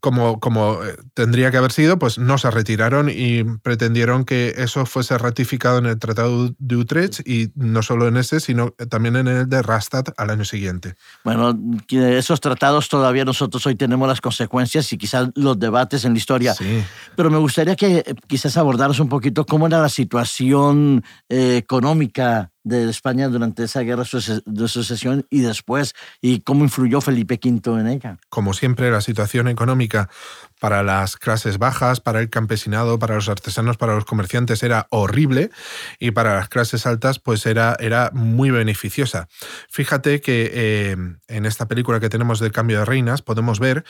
como, 0.00 0.40
como 0.40 0.82
eh, 0.82 0.96
tendría 1.14 1.52
que 1.52 1.58
haber 1.58 1.70
sido, 1.70 1.96
pues 1.96 2.18
no 2.18 2.36
se 2.36 2.50
retiraron 2.50 3.08
y 3.08 3.44
pretendieron 3.44 4.24
que 4.24 4.54
eso 4.56 4.84
fuese 4.84 5.16
ratificado 5.16 5.78
en 5.78 5.86
el 5.86 5.98
Tratado 5.98 6.52
de 6.58 6.76
Utrecht 6.76 7.20
y 7.24 7.52
no 7.54 7.82
solo 7.82 8.08
en 8.08 8.16
ese, 8.16 8.40
sino 8.40 8.70
también 8.90 9.14
en 9.14 9.28
el 9.28 9.48
de 9.48 9.62
Rastatt 9.62 10.10
al 10.16 10.30
año 10.30 10.44
siguiente. 10.44 10.96
Bueno, 11.22 11.56
esos 11.88 12.40
tratados 12.40 12.88
todavía 12.88 13.24
nosotros 13.24 13.64
hoy 13.66 13.76
tenemos 13.76 14.08
las 14.08 14.20
consecuencias 14.20 14.92
y 14.92 14.98
quizás 14.98 15.28
los 15.36 15.58
debates 15.60 16.04
en 16.04 16.14
la 16.14 16.18
historia. 16.18 16.54
Sí. 16.54 16.82
Pero 17.14 17.30
me 17.30 17.38
gustaría 17.38 17.76
que 17.76 18.02
quizás 18.26 18.56
abordaras 18.56 18.98
un 18.98 19.08
poquito 19.08 19.46
cómo 19.46 19.68
era 19.68 19.80
la 19.80 19.88
situación 19.88 21.04
eh, 21.28 21.56
económica 21.56 22.51
de 22.64 22.88
España 22.88 23.28
durante 23.28 23.64
esa 23.64 23.80
guerra 23.80 24.04
de 24.04 24.68
sucesión 24.68 25.26
y 25.30 25.40
después, 25.40 25.94
y 26.20 26.40
cómo 26.40 26.64
influyó 26.64 27.00
Felipe 27.00 27.40
V 27.42 27.80
en 27.80 27.86
ella. 27.86 28.18
Como 28.28 28.54
siempre, 28.54 28.90
la 28.90 29.00
situación 29.00 29.48
económica 29.48 30.08
para 30.60 30.82
las 30.82 31.16
clases 31.16 31.58
bajas, 31.58 32.00
para 32.00 32.20
el 32.20 32.30
campesinado, 32.30 32.98
para 32.98 33.16
los 33.16 33.28
artesanos, 33.28 33.76
para 33.76 33.94
los 33.94 34.04
comerciantes 34.04 34.62
era 34.62 34.86
horrible 34.90 35.50
y 35.98 36.12
para 36.12 36.36
las 36.36 36.48
clases 36.48 36.86
altas 36.86 37.18
pues 37.18 37.46
era, 37.46 37.76
era 37.80 38.10
muy 38.12 38.50
beneficiosa. 38.50 39.28
Fíjate 39.68 40.20
que 40.20 40.50
eh, 40.54 40.96
en 41.26 41.46
esta 41.46 41.66
película 41.66 41.98
que 41.98 42.08
tenemos 42.08 42.38
del 42.38 42.52
cambio 42.52 42.78
de 42.78 42.84
reinas 42.84 43.22
podemos 43.22 43.58
ver 43.58 43.84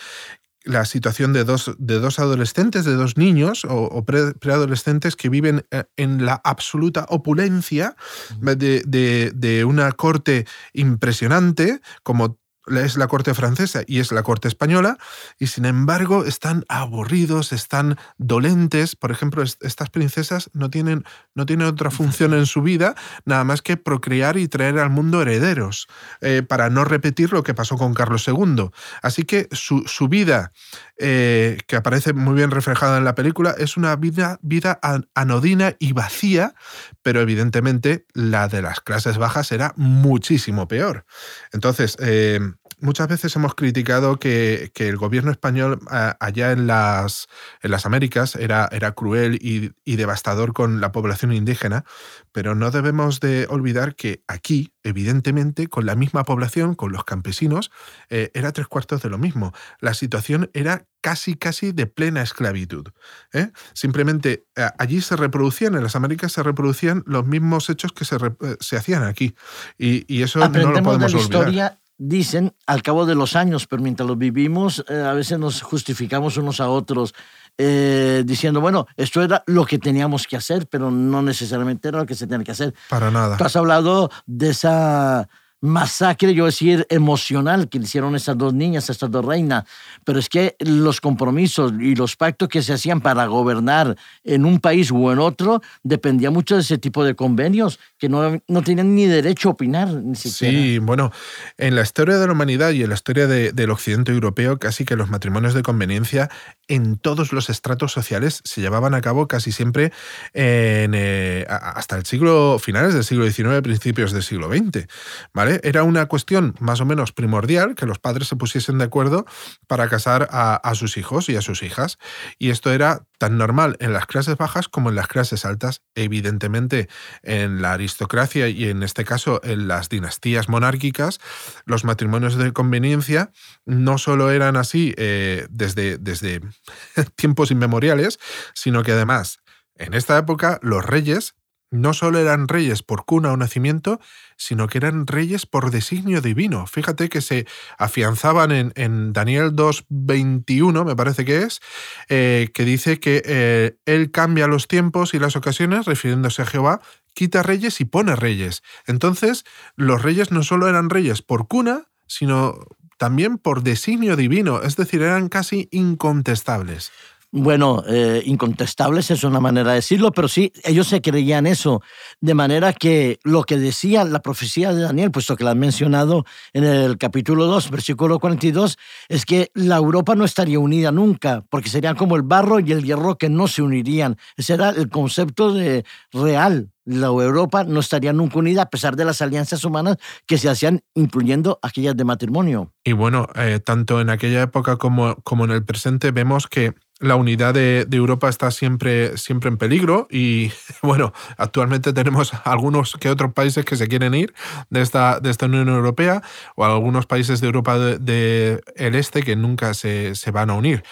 la 0.64 0.84
situación 0.84 1.32
de 1.32 1.44
dos, 1.44 1.72
de 1.78 1.98
dos 1.98 2.18
adolescentes, 2.18 2.84
de 2.84 2.94
dos 2.94 3.16
niños 3.16 3.66
o, 3.68 4.04
preadolescentes 4.04 5.16
que 5.16 5.28
viven 5.28 5.66
eh, 5.70 5.84
en 5.96 6.24
la 6.24 6.40
absoluta 6.44 7.06
opulencia 7.08 7.96
de, 8.40 9.32
de, 9.34 9.64
una 9.64 9.92
corte 9.92 10.46
impresionante, 10.72 11.80
como 12.02 12.38
es 12.66 12.96
la 12.96 13.08
corte 13.08 13.34
francesa 13.34 13.82
y 13.86 14.00
es 14.00 14.12
la 14.12 14.22
corte 14.22 14.48
española, 14.48 14.98
y 15.38 15.48
sin 15.48 15.64
embargo 15.64 16.24
están 16.24 16.64
aburridos, 16.68 17.52
están 17.52 17.98
dolentes. 18.18 18.96
Por 18.96 19.10
ejemplo, 19.10 19.42
estas 19.42 19.90
princesas 19.90 20.50
no 20.52 20.70
tienen, 20.70 21.04
no 21.34 21.46
tienen 21.46 21.66
otra 21.66 21.90
función 21.90 22.34
en 22.34 22.46
su 22.46 22.62
vida 22.62 22.94
nada 23.24 23.44
más 23.44 23.62
que 23.62 23.76
procrear 23.76 24.36
y 24.36 24.48
traer 24.48 24.78
al 24.78 24.90
mundo 24.90 25.22
herederos, 25.22 25.88
eh, 26.20 26.42
para 26.42 26.70
no 26.70 26.84
repetir 26.84 27.32
lo 27.32 27.42
que 27.42 27.54
pasó 27.54 27.76
con 27.76 27.94
Carlos 27.94 28.26
II. 28.26 28.70
Así 29.02 29.24
que 29.24 29.48
su, 29.52 29.82
vida, 30.08 30.52
eh, 30.98 31.58
que 31.66 31.76
aparece 31.76 32.12
muy 32.12 32.34
bien 32.34 32.50
reflejada 32.50 32.98
en 32.98 33.04
la 33.04 33.14
película, 33.14 33.54
es 33.58 33.76
una 33.76 33.94
vida, 33.96 34.38
vida 34.42 34.78
anodina 35.14 35.76
y 35.78 35.92
vacía, 35.92 36.54
pero 37.02 37.20
evidentemente 37.20 38.06
la 38.12 38.48
de 38.48 38.62
las 38.62 38.80
clases 38.80 39.18
bajas 39.18 39.52
era 39.52 39.72
muchísimo 39.76 40.68
peor. 40.68 41.04
Entonces, 41.52 41.96
eh, 42.00 42.40
muchas 42.82 43.08
veces 43.08 43.34
hemos 43.36 43.54
criticado 43.54 44.18
que, 44.18 44.70
el 44.74 44.96
gobierno 44.96 45.30
español 45.30 45.78
allá 46.18 46.50
en 46.50 46.66
las, 46.66 47.28
en 47.62 47.70
las 47.70 47.86
Américas 47.86 48.34
era, 48.34 48.68
era 48.72 48.92
cruel 48.92 49.38
y, 49.40 49.72
devastador 49.96 50.52
con 50.52 50.80
la 50.80 50.90
población 50.90 51.32
indígena, 51.32 51.84
pero 52.32 52.54
no 52.56 52.72
debemos 52.72 53.20
de 53.20 53.46
olvidar 53.48 53.94
que 53.94 54.24
aquí, 54.26 54.72
evidentemente, 54.82 55.68
con 55.68 55.86
la 55.86 55.94
misma 55.94 56.24
población, 56.24 56.74
con 56.74 56.90
los 56.90 57.04
campesinos, 57.04 57.70
eh, 58.10 58.30
era 58.34 58.52
tres 58.52 58.66
cuartos 58.66 59.02
de 59.02 59.10
lo 59.10 59.18
mismo. 59.18 59.52
La 59.78 59.94
situación 59.94 60.50
era 60.52 60.86
casi, 61.00 61.36
casi 61.36 61.70
de 61.72 61.86
plena 61.86 62.22
esclavitud. 62.22 62.88
¿eh? 63.32 63.50
Simplemente 63.72 64.46
eh, 64.56 64.68
allí 64.78 65.00
se 65.00 65.16
reproducían, 65.16 65.76
en 65.76 65.84
las 65.84 65.94
Américas 65.94 66.32
se 66.32 66.42
reproducían 66.42 67.04
los 67.06 67.24
mismos 67.26 67.70
hechos 67.70 67.92
que 67.92 68.04
se, 68.04 68.16
se 68.58 68.76
hacían 68.76 69.04
aquí. 69.04 69.36
Y, 69.78 70.22
eso 70.22 70.38
no 70.38 70.70
lo 70.70 70.82
podemos 70.82 71.14
olvidar 71.14 71.81
dicen 72.04 72.54
al 72.66 72.82
cabo 72.82 73.06
de 73.06 73.14
los 73.14 73.36
años, 73.36 73.66
pero 73.68 73.80
mientras 73.80 74.08
lo 74.08 74.16
vivimos, 74.16 74.84
eh, 74.88 75.02
a 75.02 75.12
veces 75.12 75.38
nos 75.38 75.62
justificamos 75.62 76.36
unos 76.36 76.60
a 76.60 76.68
otros 76.68 77.14
eh, 77.58 78.24
diciendo, 78.26 78.60
bueno, 78.60 78.86
esto 78.96 79.22
era 79.22 79.44
lo 79.46 79.64
que 79.64 79.78
teníamos 79.78 80.26
que 80.26 80.36
hacer, 80.36 80.66
pero 80.66 80.90
no 80.90 81.22
necesariamente 81.22 81.88
era 81.88 81.98
lo 81.98 82.06
que 82.06 82.16
se 82.16 82.26
tenía 82.26 82.44
que 82.44 82.52
hacer. 82.52 82.74
Para 82.88 83.10
nada. 83.10 83.36
Tú 83.36 83.44
has 83.44 83.54
hablado 83.54 84.10
de 84.26 84.50
esa 84.50 85.28
masacre, 85.62 86.34
yo 86.34 86.46
decir, 86.46 86.86
emocional 86.90 87.68
que 87.68 87.78
hicieron 87.78 88.16
estas 88.16 88.36
dos 88.36 88.52
niñas, 88.52 88.90
estas 88.90 89.10
dos 89.10 89.24
reinas, 89.24 89.64
pero 90.04 90.18
es 90.18 90.28
que 90.28 90.56
los 90.58 91.00
compromisos 91.00 91.72
y 91.80 91.94
los 91.94 92.16
pactos 92.16 92.48
que 92.48 92.62
se 92.62 92.72
hacían 92.72 93.00
para 93.00 93.26
gobernar 93.26 93.96
en 94.24 94.44
un 94.44 94.58
país 94.58 94.90
o 94.92 95.12
en 95.12 95.20
otro 95.20 95.62
dependía 95.84 96.30
mucho 96.32 96.56
de 96.56 96.62
ese 96.62 96.78
tipo 96.78 97.04
de 97.04 97.14
convenios 97.14 97.78
que 97.96 98.08
no, 98.08 98.42
no 98.48 98.62
tenían 98.62 98.94
ni 98.94 99.06
derecho 99.06 99.50
a 99.50 99.52
opinar. 99.52 99.88
Ni 99.88 100.16
siquiera. 100.16 100.52
Sí, 100.52 100.78
bueno, 100.78 101.12
en 101.58 101.76
la 101.76 101.82
historia 101.82 102.18
de 102.18 102.26
la 102.26 102.32
humanidad 102.32 102.72
y 102.72 102.82
en 102.82 102.88
la 102.88 102.94
historia 102.96 103.28
del 103.28 103.70
occidente 103.70 104.10
europeo, 104.10 104.58
casi 104.58 104.84
que 104.84 104.96
los 104.96 105.10
matrimonios 105.10 105.54
de 105.54 105.62
conveniencia 105.62 106.28
en 106.66 106.96
todos 106.96 107.32
los 107.32 107.50
estratos 107.50 107.92
sociales 107.92 108.40
se 108.44 108.60
llevaban 108.60 108.94
a 108.94 109.00
cabo 109.00 109.28
casi 109.28 109.52
siempre 109.52 109.92
en, 110.32 110.92
eh, 110.94 111.46
hasta 111.48 111.96
el 111.96 112.04
siglo, 112.04 112.58
finales 112.58 112.94
del 112.94 113.04
siglo 113.04 113.30
XIX, 113.30 113.60
principios 113.62 114.12
del 114.12 114.22
siglo 114.22 114.48
XX, 114.48 114.86
¿vale? 115.32 115.51
Era 115.62 115.82
una 115.82 116.06
cuestión 116.06 116.54
más 116.60 116.80
o 116.80 116.84
menos 116.84 117.12
primordial 117.12 117.74
que 117.74 117.86
los 117.86 117.98
padres 117.98 118.28
se 118.28 118.36
pusiesen 118.36 118.78
de 118.78 118.84
acuerdo 118.84 119.26
para 119.66 119.88
casar 119.88 120.28
a, 120.30 120.74
sus 120.74 120.96
hijos 120.96 121.28
y 121.28 121.36
a 121.36 121.42
sus 121.42 121.62
hijas. 121.62 121.98
Y 122.38 122.50
esto 122.50 122.72
era 122.72 123.06
tan 123.18 123.38
normal 123.38 123.76
en 123.80 123.92
las 123.92 124.06
clases 124.06 124.36
bajas 124.36 124.68
como 124.68 124.90
en 124.90 124.96
las 124.96 125.08
clases 125.08 125.44
altas. 125.44 125.82
Evidentemente, 125.94 126.88
en 127.22 127.62
la 127.62 127.72
aristocracia 127.72 128.48
y 128.48 128.68
en 128.68 128.82
este 128.82 129.04
caso 129.04 129.40
en 129.44 129.68
las 129.68 129.88
dinastías 129.88 130.48
monárquicas, 130.48 131.20
los 131.66 131.84
matrimonios 131.84 132.36
de 132.36 132.52
conveniencia 132.52 133.30
no 133.64 133.98
solo 133.98 134.30
eran 134.30 134.56
así 134.56 134.94
eh, 134.96 135.46
desde, 135.50 135.98
desde 135.98 136.40
tiempos 137.16 137.50
inmemoriales, 137.50 138.18
sino 138.54 138.82
que 138.82 138.92
además 138.92 139.40
en 139.76 139.94
esta 139.94 140.18
época 140.18 140.58
los 140.62 140.84
reyes 140.84 141.34
no 141.72 141.94
solo 141.94 142.18
eran 142.18 142.48
reyes 142.48 142.82
por 142.82 143.04
cuna 143.04 143.32
o 143.32 143.36
nacimiento, 143.36 143.98
sino 144.36 144.68
que 144.68 144.78
eran 144.78 145.06
reyes 145.06 145.46
por 145.46 145.70
designio 145.70 146.20
divino. 146.20 146.66
Fíjate 146.66 147.08
que 147.08 147.22
se 147.22 147.46
afianzaban 147.78 148.72
en, 148.74 149.12
Daniel 149.12 149.52
2.21, 149.56 150.84
me 150.84 150.94
parece 150.94 151.24
que 151.24 151.38
es, 151.38 151.60
eh, 152.08 152.50
que 152.52 152.64
dice 152.64 153.00
que 153.00 153.22
eh, 153.24 153.76
Él 153.86 154.10
cambia 154.10 154.46
los 154.46 154.68
tiempos 154.68 155.14
y 155.14 155.18
las 155.18 155.34
ocasiones, 155.34 155.86
refiriéndose 155.86 156.42
a 156.42 156.46
Jehová, 156.46 156.80
quita 157.14 157.42
reyes 157.42 157.80
y 157.80 157.86
pone 157.86 158.16
reyes. 158.16 158.62
Entonces, 158.86 159.44
los 159.74 160.02
reyes 160.02 160.30
no 160.30 160.42
solo 160.42 160.68
eran 160.68 160.90
reyes 160.90 161.22
por 161.22 161.48
cuna, 161.48 161.88
sino 162.06 162.58
también 162.98 163.38
por 163.38 163.62
designio 163.62 164.14
divino, 164.14 164.62
es 164.62 164.76
decir, 164.76 165.02
eran 165.02 165.28
casi 165.28 165.68
incontestables. 165.72 166.92
Bueno, 167.34 167.82
eh, 167.88 168.22
incontestables 168.26 169.10
es 169.10 169.24
una 169.24 169.40
manera 169.40 169.70
de 169.70 169.76
decirlo, 169.76 170.12
pero 170.12 170.28
sí, 170.28 170.52
ellos 170.64 170.86
se 170.86 171.00
creían 171.00 171.46
eso. 171.46 171.80
De 172.20 172.34
manera 172.34 172.74
que 172.74 173.20
lo 173.24 173.44
que 173.44 173.56
decía 173.56 174.04
la 174.04 174.20
profecía 174.20 174.74
de 174.74 174.82
Daniel, 174.82 175.10
puesto 175.10 175.34
que 175.34 175.42
la 175.42 175.52
han 175.52 175.58
mencionado 175.58 176.26
en 176.52 176.64
el 176.64 176.98
capítulo 176.98 177.46
2, 177.46 177.70
versículo 177.70 178.18
42, 178.18 178.76
es 179.08 179.24
que 179.24 179.50
la 179.54 179.76
Europa 179.76 180.14
no 180.14 180.26
estaría 180.26 180.58
unida 180.58 180.92
nunca, 180.92 181.42
porque 181.48 181.70
serían 181.70 181.96
como 181.96 182.16
el 182.16 182.22
barro 182.22 182.60
y 182.60 182.70
el 182.70 182.84
hierro 182.84 183.16
que 183.16 183.30
no 183.30 183.48
se 183.48 183.62
unirían. 183.62 184.18
Ese 184.36 184.52
era 184.52 184.68
el 184.68 184.90
concepto 184.90 185.54
de 185.54 185.86
real. 186.12 186.68
La 186.84 187.06
Europa 187.06 187.64
no 187.64 187.80
estaría 187.80 188.12
nunca 188.12 188.40
unida 188.40 188.62
a 188.62 188.68
pesar 188.68 188.94
de 188.94 189.06
las 189.06 189.22
alianzas 189.22 189.64
humanas 189.64 189.96
que 190.26 190.36
se 190.36 190.50
hacían, 190.50 190.82
incluyendo 190.94 191.58
aquellas 191.62 191.96
de 191.96 192.04
matrimonio. 192.04 192.72
Y 192.84 192.92
bueno, 192.92 193.28
eh, 193.36 193.58
tanto 193.64 194.02
en 194.02 194.10
aquella 194.10 194.42
época 194.42 194.76
como, 194.76 195.14
como 195.22 195.44
en 195.46 195.52
el 195.52 195.64
presente 195.64 196.10
vemos 196.10 196.46
que 196.46 196.74
la 197.02 197.16
unidad 197.16 197.52
de, 197.52 197.86
Europa 197.90 198.28
está 198.28 198.50
siempre, 198.50 199.18
siempre 199.18 199.50
en 199.50 199.58
peligro 199.58 200.06
y 200.10 200.52
bueno, 200.82 201.12
actualmente 201.36 201.92
tenemos 201.92 202.32
algunos 202.44 202.94
que 202.94 203.10
otros 203.10 203.32
países 203.32 203.64
que 203.64 203.76
se 203.76 203.88
quieren 203.88 204.14
ir 204.14 204.32
de 204.70 204.80
esta, 204.80 205.20
de 205.20 205.30
esta 205.30 205.46
Unión 205.46 205.68
Europea 205.68 206.22
o 206.54 206.64
algunos 206.64 207.06
países 207.06 207.40
de 207.40 207.46
Europa 207.48 207.78
del 207.78 208.04
de, 208.04 208.62
Este 208.76 209.22
que 209.22 209.36
nunca 209.36 209.74
se, 209.74 210.14
van 210.32 210.50
a 210.50 210.54
unir. 210.54 210.84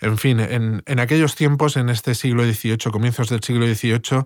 En 0.00 0.18
fin, 0.18 0.38
en, 0.38 0.82
en 0.84 1.00
aquellos 1.00 1.34
tiempos, 1.34 1.76
en 1.76 1.88
este 1.88 2.14
siglo 2.14 2.44
XVIII, 2.44 2.92
comienzos 2.92 3.30
del 3.30 3.42
siglo 3.42 3.66
XVIII, 3.66 4.24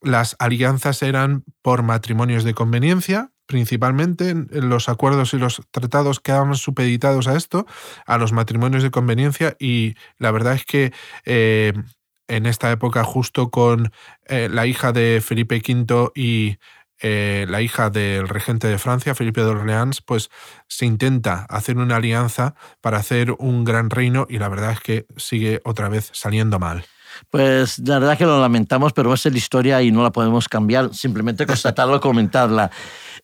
las 0.00 0.34
alianzas 0.38 1.02
eran 1.02 1.44
por 1.60 1.82
matrimonios 1.82 2.42
de 2.44 2.54
conveniencia, 2.54 3.32
principalmente 3.50 4.32
los 4.52 4.88
acuerdos 4.88 5.34
y 5.34 5.38
los 5.38 5.60
tratados 5.72 6.20
quedaban 6.20 6.54
supeditados 6.54 7.26
a 7.26 7.36
esto, 7.36 7.66
a 8.06 8.16
los 8.16 8.30
matrimonios 8.30 8.84
de 8.84 8.92
conveniencia, 8.92 9.56
y 9.58 9.96
la 10.18 10.30
verdad 10.30 10.54
es 10.54 10.64
que 10.64 10.92
eh, 11.24 11.72
en 12.28 12.46
esta 12.46 12.70
época, 12.70 13.02
justo 13.02 13.50
con 13.50 13.90
eh, 14.26 14.48
la 14.48 14.66
hija 14.66 14.92
de 14.92 15.20
Felipe 15.20 15.56
V 15.56 16.12
y 16.14 16.58
eh, 17.00 17.44
la 17.48 17.60
hija 17.60 17.90
del 17.90 18.28
regente 18.28 18.68
de 18.68 18.78
Francia, 18.78 19.16
Felipe 19.16 19.40
de 19.40 19.48
Orleans, 19.48 20.00
pues 20.00 20.30
se 20.68 20.86
intenta 20.86 21.44
hacer 21.48 21.76
una 21.76 21.96
alianza 21.96 22.54
para 22.80 22.98
hacer 22.98 23.32
un 23.32 23.64
gran 23.64 23.90
reino 23.90 24.28
y 24.30 24.38
la 24.38 24.48
verdad 24.48 24.70
es 24.70 24.80
que 24.80 25.06
sigue 25.16 25.60
otra 25.64 25.88
vez 25.88 26.08
saliendo 26.12 26.60
mal. 26.60 26.84
Pues 27.28 27.78
la 27.80 27.98
verdad 27.98 28.16
que 28.16 28.24
lo 28.24 28.40
lamentamos, 28.40 28.92
pero 28.92 29.12
es 29.12 29.24
la 29.24 29.36
historia 29.36 29.82
y 29.82 29.90
no 29.90 30.02
la 30.02 30.10
podemos 30.10 30.48
cambiar, 30.48 30.94
simplemente 30.94 31.46
constatarlo, 31.46 32.00
comentarla. 32.00 32.70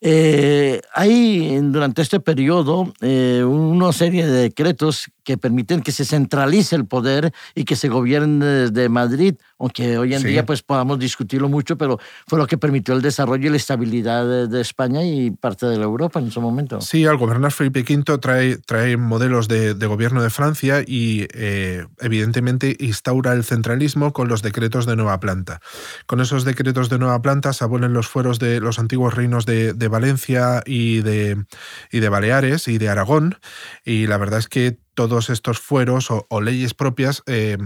Eh, 0.01 0.81
hay 0.93 1.59
durante 1.61 2.01
este 2.01 2.19
periodo 2.19 2.93
eh, 3.01 3.43
una 3.43 3.91
serie 3.93 4.25
de 4.25 4.41
decretos 4.41 5.09
que 5.27 5.37
permiten 5.37 5.81
que 5.81 5.91
se 5.91 6.05
centralice 6.05 6.75
el 6.77 6.85
poder 6.85 7.33
y 7.53 7.65
que 7.65 7.75
se 7.75 7.89
gobierne 7.89 8.45
desde 8.45 8.87
Madrid, 8.87 9.35
aunque 9.59 9.97
hoy 9.97 10.13
en 10.13 10.23
día 10.23 10.45
pues 10.45 10.63
podamos 10.63 10.99
discutirlo 10.99 11.49
mucho, 11.49 11.77
pero 11.77 11.99
fue 12.27 12.39
lo 12.39 12.47
que 12.47 12.57
permitió 12.57 12.93
el 12.93 13.01
desarrollo 13.01 13.47
y 13.47 13.49
la 13.49 13.57
estabilidad 13.57 14.47
de, 14.47 14.61
España 14.61 15.03
y 15.03 15.31
parte 15.31 15.65
de 15.65 15.77
la 15.77 15.83
Europa 15.83 16.19
en 16.19 16.31
su 16.31 16.39
momento. 16.39 16.79
Sí, 16.79 17.05
al 17.05 17.17
gobernar 17.17 17.51
Felipe 17.51 17.81
V 17.81 18.17
trae, 18.19 18.57
trae 18.57 18.95
modelos 18.95 19.49
de, 19.49 19.73
gobierno 19.73 20.23
de 20.23 20.29
Francia 20.29 20.81
y 20.87 21.27
eh, 21.33 21.85
evidentemente 21.99 22.77
instaura 22.79 23.33
el 23.33 23.43
centralismo 23.43 24.13
con 24.13 24.29
los 24.29 24.41
decretos 24.41 24.85
de 24.85 24.95
nueva 24.95 25.19
planta. 25.19 25.59
Con 26.05 26.21
esos 26.21 26.45
decretos 26.45 26.89
de 26.89 26.99
nueva 26.99 27.21
planta 27.21 27.51
se 27.51 27.65
abolen 27.65 27.91
los 27.91 28.07
fueros 28.07 28.39
de 28.39 28.61
los 28.61 28.79
antiguos 28.79 29.13
reinos 29.13 29.45
de, 29.45 29.73
Valencia 29.87 30.61
y 30.65 31.01
de, 31.01 31.45
y 31.91 31.99
de 31.99 32.09
Baleares 32.09 32.67
y 32.67 32.77
de 32.77 32.89
Aragón 32.89 33.39
y 33.85 34.07
la 34.07 34.17
verdad 34.17 34.39
es 34.39 34.47
que 34.47 34.77
todos 34.93 35.29
estos 35.29 35.59
fueros 35.59 36.07
o, 36.09 36.41
leyes 36.41 36.73
propias 36.73 37.23
eh, 37.27 37.57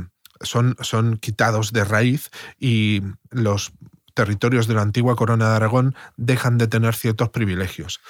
son, 0.42 0.76
son 0.82 1.18
quitados 1.18 1.72
de 1.72 1.84
raíz 1.84 2.30
y 2.60 3.02
los 3.30 3.72
territorios 4.14 4.68
de 4.68 4.74
la 4.74 4.82
antigua 4.82 5.16
corona 5.16 5.50
de 5.50 5.56
Aragón 5.56 5.96
dejan 6.18 6.58
de 6.58 6.68
tener 6.68 6.94
ciertos 6.96 7.30
privilegios. 7.30 8.02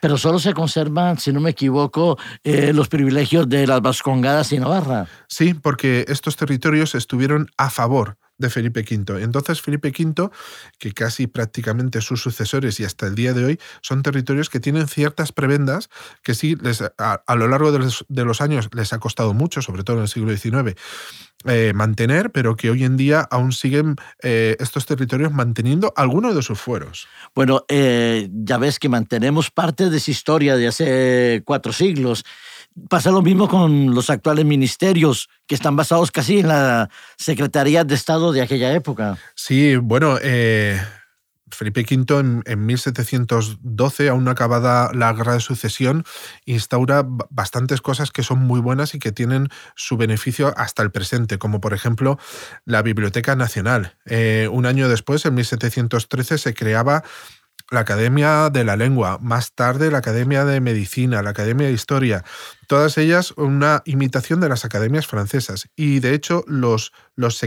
Pero 0.00 0.16
solo 0.16 0.38
se 0.38 0.54
conservan, 0.54 1.18
si 1.18 1.32
no 1.32 1.40
me 1.40 1.50
equivoco, 1.50 2.18
eh, 2.44 2.72
los 2.72 2.88
privilegios 2.88 3.48
de 3.48 3.66
las 3.66 3.80
Vascongadas 3.80 4.52
y 4.52 4.58
Navarra. 4.58 5.06
Sí, 5.26 5.54
porque 5.54 6.04
estos 6.08 6.36
territorios 6.36 6.94
estuvieron 6.94 7.50
a 7.56 7.70
favor 7.70 8.16
de 8.38 8.50
Felipe 8.50 8.80
V. 8.80 9.22
Entonces 9.22 9.60
Felipe 9.60 9.88
V, 9.88 10.30
que 10.78 10.92
casi 10.92 11.26
prácticamente 11.26 12.00
sus 12.00 12.22
sucesores 12.22 12.80
y 12.80 12.84
hasta 12.84 13.06
el 13.06 13.14
día 13.14 13.34
de 13.34 13.44
hoy 13.44 13.60
son 13.82 14.02
territorios 14.02 14.48
que 14.48 14.60
tienen 14.60 14.88
ciertas 14.88 15.32
prebendas 15.32 15.90
que 16.22 16.34
sí 16.34 16.56
les, 16.60 16.82
a, 16.82 17.34
lo 17.34 17.48
largo 17.48 17.72
de 17.72 18.24
los, 18.24 18.40
años 18.40 18.68
les 18.72 18.92
ha 18.92 18.98
costado 18.98 19.34
mucho, 19.34 19.62
sobre 19.62 19.84
todo 19.84 19.96
en 19.96 20.02
el 20.02 20.08
siglo 20.08 20.34
XIX, 20.36 20.78
eh, 21.44 21.72
mantener, 21.74 22.30
pero 22.30 22.56
que 22.56 22.70
hoy 22.70 22.84
en 22.84 22.96
día 22.96 23.20
aún 23.20 23.52
siguen 23.52 23.96
eh, 24.22 24.56
estos 24.60 24.86
territorios 24.86 25.32
manteniendo 25.32 25.92
algunos 25.96 26.34
de 26.34 26.42
sus 26.42 26.60
fueros. 26.60 27.06
Bueno, 27.34 27.64
eh, 27.68 28.28
ya 28.32 28.58
ves 28.58 28.78
que 28.78 28.88
mantenemos 28.88 29.50
parte 29.50 29.90
de 29.90 29.96
esa 29.96 30.10
historia 30.10 30.56
de 30.56 30.68
hace 30.68 31.42
cuatro 31.44 31.72
siglos 31.72 32.24
Pasa 32.88 33.10
lo 33.10 33.22
mismo 33.22 33.48
con 33.48 33.94
los 33.94 34.08
actuales 34.08 34.44
ministerios, 34.44 35.28
que 35.46 35.54
están 35.54 35.76
basados 35.76 36.10
casi 36.10 36.40
en 36.40 36.48
la 36.48 36.88
Secretaría 37.16 37.84
de 37.84 37.94
Estado 37.94 38.32
de 38.32 38.42
aquella 38.42 38.72
época. 38.72 39.18
Sí, 39.34 39.76
bueno, 39.76 40.16
eh, 40.22 40.80
Felipe 41.50 41.84
V 41.88 42.42
en, 42.46 42.66
1712, 42.66 44.08
aún 44.08 44.28
acabada 44.28 44.92
la 44.92 45.12
guerra 45.12 45.34
de 45.34 45.40
sucesión, 45.40 46.04
instaura 46.44 47.04
bastantes 47.30 47.80
cosas 47.80 48.10
que 48.10 48.22
son 48.22 48.38
muy 48.38 48.60
buenas 48.60 48.94
y 48.94 48.98
que 48.98 49.12
tienen 49.12 49.48
su 49.74 49.96
beneficio 49.96 50.52
hasta 50.56 50.82
el 50.82 50.90
presente, 50.90 51.38
como 51.38 51.60
por 51.60 51.74
ejemplo 51.74 52.18
la 52.64 52.82
Biblioteca 52.82 53.36
Nacional. 53.36 53.96
Eh, 54.06 54.48
un 54.52 54.66
año 54.66 54.88
después, 54.88 55.24
en 55.24 55.34
1713, 55.34 56.38
se 56.38 56.54
creaba 56.54 57.02
la 57.70 57.80
Academia 57.80 58.50
de 58.50 58.64
la 58.64 58.76
Lengua, 58.76 59.18
más 59.20 59.52
tarde 59.52 59.90
la 59.90 59.98
Academia 59.98 60.44
de 60.44 60.60
Medicina, 60.60 61.22
la 61.22 61.30
Academia 61.30 61.66
de 61.66 61.72
Historia, 61.72 62.24
todas 62.68 62.98
ellas 62.98 63.32
una 63.36 63.82
imitación 63.86 64.40
de 64.40 64.48
las 64.48 64.64
academias 64.64 65.06
francesas. 65.06 65.68
Y 65.74 65.98
de 65.98 66.14
hecho 66.14 66.44
los, 66.46 66.92
los, 67.16 67.40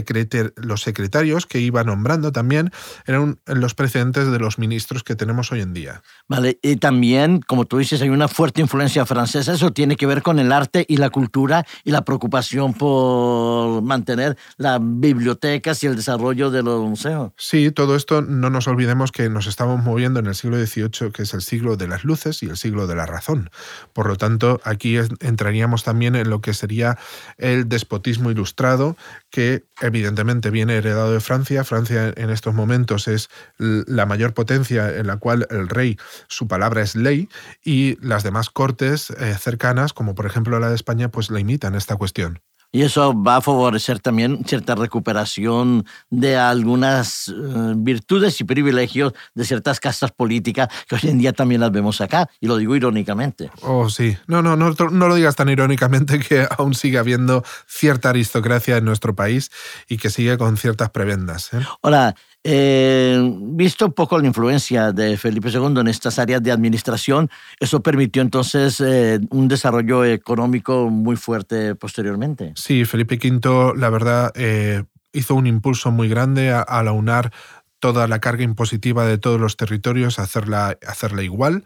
los 0.56 0.82
secretarios 0.82 1.46
que 1.46 1.60
iba 1.60 1.84
nombrando 1.84 2.32
también 2.32 2.70
eran 3.06 3.38
los 3.46 3.74
precedentes 3.74 4.30
de 4.30 4.38
los 4.38 4.58
ministros 4.58 5.04
que 5.04 5.14
tenemos 5.14 5.50
hoy 5.52 5.60
en 5.60 5.72
día. 5.72 6.02
Vale, 6.28 6.58
y 6.60 6.76
también, 6.76 7.40
como 7.40 7.64
tú 7.64 7.78
dices, 7.78 8.02
hay 8.02 8.10
una 8.10 8.28
fuerte 8.28 8.60
influencia 8.60 9.06
francesa, 9.06 9.52
eso 9.52 9.72
tiene 9.72 9.96
que 9.96 10.06
ver 10.06 10.22
con 10.22 10.38
el 10.38 10.52
arte 10.52 10.84
y 10.88 10.96
la 10.96 11.08
cultura 11.08 11.64
y 11.84 11.92
la 11.92 12.04
preocupación 12.04 12.74
por 12.74 13.80
mantener 13.82 14.36
las 14.56 14.80
bibliotecas 14.82 15.82
y 15.84 15.86
el 15.86 15.96
desarrollo 15.96 16.50
de 16.50 16.62
los 16.62 16.82
museos. 16.82 17.32
Sí, 17.36 17.70
todo 17.70 17.94
esto 17.94 18.22
no 18.22 18.50
nos 18.50 18.66
olvidemos 18.66 19.12
que 19.12 19.28
nos 19.30 19.46
estamos 19.46 19.82
moviendo 19.82 20.18
en 20.18 20.26
el 20.26 20.34
siglo 20.34 20.58
XVIII, 20.58 21.12
que 21.12 21.22
es 21.22 21.32
el 21.32 21.42
siglo 21.42 21.76
de 21.76 21.86
las 21.86 22.02
luces 22.02 22.42
y 22.42 22.46
el 22.46 22.56
siglo 22.56 22.88
de 22.88 22.96
la 22.96 23.06
razón. 23.06 23.50
Por 23.92 24.08
lo 24.08 24.16
tanto, 24.16 24.60
aquí 24.64 24.96
es 24.96 25.11
entraríamos 25.20 25.84
también 25.84 26.16
en 26.16 26.30
lo 26.30 26.40
que 26.40 26.54
sería 26.54 26.98
el 27.38 27.68
despotismo 27.68 28.30
ilustrado, 28.30 28.96
que 29.30 29.64
evidentemente 29.80 30.50
viene 30.50 30.76
heredado 30.76 31.12
de 31.12 31.20
Francia. 31.20 31.64
Francia 31.64 32.12
en 32.16 32.30
estos 32.30 32.54
momentos 32.54 33.08
es 33.08 33.28
la 33.58 34.06
mayor 34.06 34.34
potencia 34.34 34.96
en 34.96 35.06
la 35.06 35.16
cual 35.16 35.46
el 35.50 35.68
rey, 35.68 35.98
su 36.28 36.48
palabra 36.48 36.82
es 36.82 36.94
ley, 36.94 37.28
y 37.64 37.96
las 38.04 38.22
demás 38.22 38.50
cortes 38.50 39.10
eh, 39.10 39.36
cercanas, 39.38 39.92
como 39.92 40.14
por 40.14 40.26
ejemplo 40.26 40.58
la 40.58 40.68
de 40.68 40.74
España, 40.74 41.08
pues 41.08 41.30
la 41.30 41.40
imitan 41.40 41.74
esta 41.74 41.96
cuestión. 41.96 42.40
Y 42.74 42.82
eso 42.82 43.12
va 43.14 43.36
a 43.36 43.40
favorecer 43.42 44.00
también 44.00 44.44
cierta 44.46 44.74
recuperación 44.74 45.84
de 46.08 46.38
algunas 46.38 47.28
eh, 47.28 47.32
virtudes 47.76 48.40
y 48.40 48.44
privilegios 48.44 49.12
de 49.34 49.44
ciertas 49.44 49.78
castas 49.78 50.10
políticas 50.10 50.68
que 50.88 50.94
hoy 50.94 51.10
en 51.10 51.18
día 51.18 51.34
también 51.34 51.60
las 51.60 51.70
vemos 51.70 52.00
acá. 52.00 52.30
Y 52.40 52.46
lo 52.46 52.56
digo 52.56 52.74
irónicamente. 52.74 53.50
Oh, 53.60 53.90
sí. 53.90 54.16
No, 54.26 54.40
no, 54.40 54.56
no, 54.56 54.70
no 54.70 55.08
lo 55.08 55.14
digas 55.14 55.36
tan 55.36 55.50
irónicamente 55.50 56.18
que 56.18 56.46
aún 56.58 56.74
sigue 56.74 56.96
habiendo 56.96 57.44
cierta 57.66 58.08
aristocracia 58.08 58.78
en 58.78 58.86
nuestro 58.86 59.14
país 59.14 59.50
y 59.86 59.98
que 59.98 60.08
sigue 60.08 60.38
con 60.38 60.56
ciertas 60.56 60.88
prebendas. 60.88 61.52
¿eh? 61.52 61.60
Hola, 61.82 62.14
eh, 62.44 63.20
visto 63.40 63.86
un 63.86 63.92
poco 63.92 64.18
la 64.18 64.26
influencia 64.26 64.92
de 64.92 65.16
Felipe 65.16 65.50
II 65.50 65.80
en 65.80 65.88
estas 65.88 66.18
áreas 66.18 66.42
de 66.42 66.50
administración, 66.50 67.30
eso 67.60 67.82
permitió 67.82 68.22
entonces 68.22 68.80
eh, 68.80 69.20
un 69.30 69.48
desarrollo 69.48 70.04
económico 70.04 70.90
muy 70.90 71.16
fuerte 71.16 71.74
posteriormente. 71.74 72.52
Sí, 72.56 72.84
Felipe 72.84 73.16
V, 73.16 73.74
la 73.76 73.90
verdad, 73.90 74.32
eh, 74.34 74.82
hizo 75.12 75.34
un 75.34 75.46
impulso 75.46 75.90
muy 75.90 76.08
grande 76.08 76.50
a, 76.50 76.60
a 76.60 76.80
aunar 76.80 77.32
toda 77.82 78.06
la 78.06 78.20
carga 78.20 78.44
impositiva 78.44 79.04
de 79.04 79.18
todos 79.18 79.40
los 79.40 79.56
territorios, 79.56 80.20
hacerla, 80.20 80.78
hacerla 80.86 81.24
igual, 81.24 81.64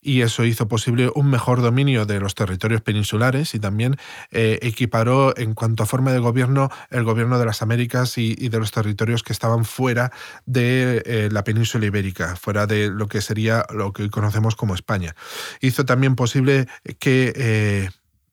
y 0.00 0.22
eso 0.22 0.44
hizo 0.44 0.66
posible 0.66 1.10
un 1.14 1.28
mejor 1.28 1.60
dominio 1.60 2.06
de 2.06 2.20
los 2.20 2.34
territorios 2.34 2.80
peninsulares 2.80 3.54
y 3.54 3.60
también 3.60 3.96
eh, 4.30 4.58
equiparó 4.62 5.36
en 5.36 5.52
cuanto 5.52 5.82
a 5.82 5.86
forma 5.86 6.10
de 6.10 6.20
gobierno 6.20 6.70
el 6.88 7.04
gobierno 7.04 7.38
de 7.38 7.44
las 7.44 7.60
Américas 7.60 8.16
y, 8.16 8.48
de 8.48 8.58
los 8.58 8.70
territorios 8.70 9.22
que 9.22 9.34
estaban 9.34 9.66
fuera 9.66 10.10
de 10.46 11.02
eh, 11.04 11.28
la 11.30 11.44
península 11.44 11.84
ibérica, 11.84 12.36
fuera 12.36 12.66
de 12.66 12.88
lo 12.88 13.06
que 13.06 13.20
sería 13.20 13.66
lo 13.70 13.92
que 13.92 14.04
hoy 14.04 14.08
conocemos 14.08 14.56
como 14.56 14.74
España. 14.74 15.14
Hizo 15.60 15.84
también 15.84 16.16
posible 16.16 16.66
que... 16.98 17.34
Eh, 17.36 17.90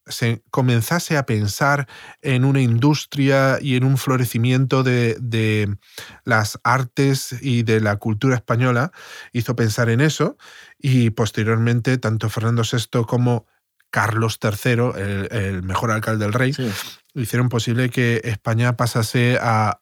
se 0.08 0.44
comenzase 0.52 1.18
a 1.18 1.26
pensar 1.26 1.88
en 2.22 2.46
una 2.46 2.62
industria 2.62 3.58
y 3.62 3.76
en 3.76 3.84
un 3.84 3.98
florecimiento 3.98 4.84
de, 4.84 5.78
las 6.24 6.60
artes 6.64 7.36
y 7.42 7.64
de 7.64 7.82
la 7.82 7.98
cultura 7.98 8.36
española, 8.36 8.92
hizo 9.34 9.56
pensar 9.56 9.90
en 9.90 10.02
eso 10.02 10.38
y 10.80 11.10
posteriormente 11.12 11.98
tanto 11.98 12.30
Fernando 12.30 12.64
VI 12.64 13.06
como 13.08 13.48
Carlos 13.96 14.40
III, 14.44 14.92
el, 15.32 15.64
mejor 15.64 15.90
alcalde 15.90 16.26
del 16.26 16.34
rey, 16.34 16.54
hicieron 17.14 17.48
posible 17.48 17.90
que 17.90 18.20
España 18.26 18.76
pasase 18.76 19.40
a, 19.42 19.80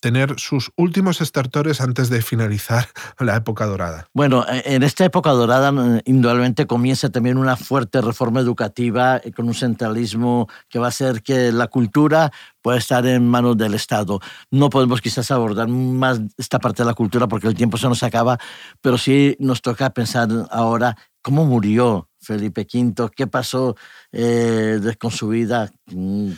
tener 0.00 0.34
sus 0.40 0.72
últimos 0.76 1.20
estertores 1.20 1.80
antes 1.80 2.08
de 2.08 2.20
finalizar 2.20 2.88
la 3.20 3.36
época 3.36 3.66
dorada. 3.66 4.08
Bueno, 4.12 4.44
e, 4.48 4.74
en 4.74 4.82
esta 4.82 5.04
época 5.04 5.30
dorada 5.30 5.72
indudablemente 6.04 6.66
comienza 6.66 7.10
también 7.10 7.38
una 7.38 7.56
fuerte 7.56 8.00
reforma 8.00 8.40
educativa 8.40 9.18
eh, 9.22 9.30
con 9.30 9.46
un 9.46 9.54
centralismo 9.54 10.48
que 10.68 10.80
va 10.80 10.86
a 10.86 10.88
hacer 10.88 11.22
que 11.22 11.52
la 11.52 11.68
cultura 11.68 12.32
pueda 12.60 12.78
estar 12.78 13.06
en 13.06 13.28
manos 13.28 13.56
del 13.56 13.74
Estado. 13.74 14.18
No 14.50 14.68
podemos 14.68 15.00
quizás 15.00 15.30
abordar 15.30 15.68
más 15.68 16.20
esta 16.38 16.58
parte 16.58 16.82
de 16.82 16.88
la 16.88 16.94
cultura 16.94 17.28
porque 17.28 17.46
el 17.46 17.54
tiempo 17.54 17.76
se 17.76 17.88
nos 17.88 18.02
acaba, 18.02 18.36
pero 18.80 18.98
sí 18.98 19.36
nos 19.38 19.62
toca 19.62 19.90
pensar 19.90 20.28
ahora 20.50 20.96
cómo 21.22 21.44
murió 21.46 22.08
Felipe 22.24 22.66
V, 22.72 23.10
qué 23.14 23.26
pasó 23.26 23.76
eh, 24.12 24.80
con 24.98 25.10
su 25.10 25.28
vida. 25.28 25.70
Mm. 25.86 26.32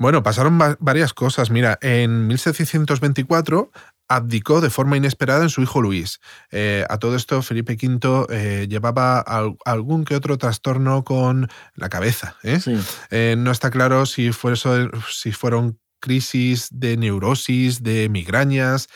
Bueno, 0.00 0.22
pasaron 0.22 0.58
varias 0.78 1.12
cosas. 1.12 1.50
Mira, 1.50 1.78
en 1.82 2.26
1724 2.26 3.70
abdicó 4.08 4.60
de 4.60 4.70
forma 4.70 4.96
inesperada 4.96 5.42
en 5.42 5.50
su 5.50 5.60
hijo 5.62 5.82
Luis. 5.82 6.20
Eh, 6.50 6.86
a 6.88 6.98
todo 6.98 7.14
esto, 7.14 7.42
Felipe 7.42 7.76
V 7.80 8.26
eh, 8.30 8.66
llevaba 8.66 9.20
algún 9.64 10.06
que 10.06 10.16
otro 10.16 10.36
trastorno 10.36 11.04
con 11.04 11.48
la 11.74 11.90
cabeza. 11.90 12.34
¿eh? 12.42 13.36
no 13.36 13.50
está 13.52 13.70
claro 13.70 14.06
si, 14.06 14.32
fue 14.32 14.54
si 14.56 15.32
fueron 15.32 15.78
crisis 16.00 16.68
de 16.72 16.96
neurosis, 16.96 17.82
de 17.82 18.08
migrañas, 18.08 18.88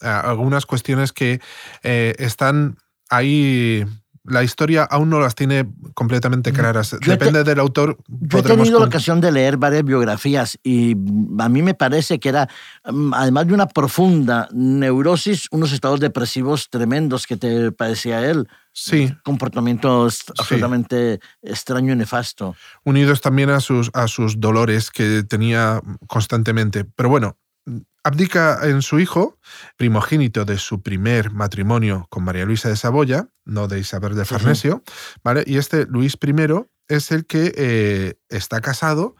algunas 0.00 0.66
cuestiones 0.66 1.12
que 1.12 1.40
están 1.82 2.76
ahí 3.08 3.86
la 4.24 4.42
historia 4.42 4.84
aún 4.84 5.10
no 5.10 5.20
las 5.20 5.34
tiene 5.34 5.66
completamente 5.94 6.52
claras. 6.52 6.96
Depende 7.04 7.42
del 7.42 7.58
autor. 7.58 7.98
Yo 8.08 8.38
he 8.38 8.42
tenido 8.42 8.78
la 8.78 8.86
ocasión 8.86 9.20
de 9.20 9.32
leer 9.32 9.56
varias 9.56 9.84
biografías 9.84 10.58
y 10.62 10.92
a 11.38 11.48
mí 11.48 11.62
me 11.62 11.74
parece 11.74 12.20
que 12.20 12.28
era, 12.28 12.48
mm, 12.90 13.14
además 13.14 13.46
de 13.46 13.54
una 13.54 13.66
profunda 13.66 14.48
neurosis, 14.52 15.48
unos 15.50 15.72
estados 15.72 16.00
depresivos 16.00 16.68
tremendos 16.68 17.26
que 17.26 17.36
te 17.36 17.72
parecía 17.72 18.24
él. 18.28 18.46
Sí. 18.72 19.12
Comportamiento 19.24 20.04
absolutamente 20.38 21.20
extraño 21.42 21.92
y 21.92 21.96
nefasto. 21.96 22.54
Unidos 22.84 23.20
también 23.20 23.50
a 23.50 23.60
sus, 23.60 23.90
a 23.94 24.06
sus 24.06 24.38
dolores 24.38 24.90
que 24.90 25.24
tenía 25.24 25.80
constantemente. 26.06 26.84
Pero 26.84 27.08
bueno, 27.08 27.36
abdica 28.02 28.60
en 28.62 28.82
su 28.82 28.98
hijo, 28.98 29.38
primogénito 29.76 30.44
de 30.44 30.58
su 30.58 30.82
primer 30.82 31.30
matrimonio 31.30 32.06
con 32.10 32.24
María 32.24 32.44
Luisa 32.44 32.68
de 32.68 32.76
Saboya, 32.76 33.28
no 33.44 33.68
de 33.68 33.80
Isabel 33.80 34.14
de 34.14 34.24
Farnesio, 34.24 34.82
¿vale? 35.22 35.44
Y 35.46 35.58
este 35.58 35.86
Luis 35.86 36.16
I 36.20 36.34
es 36.88 37.10
el 37.10 37.26
que 37.26 37.52
eh, 37.56 38.14
está 38.28 38.60
casado 38.60 39.16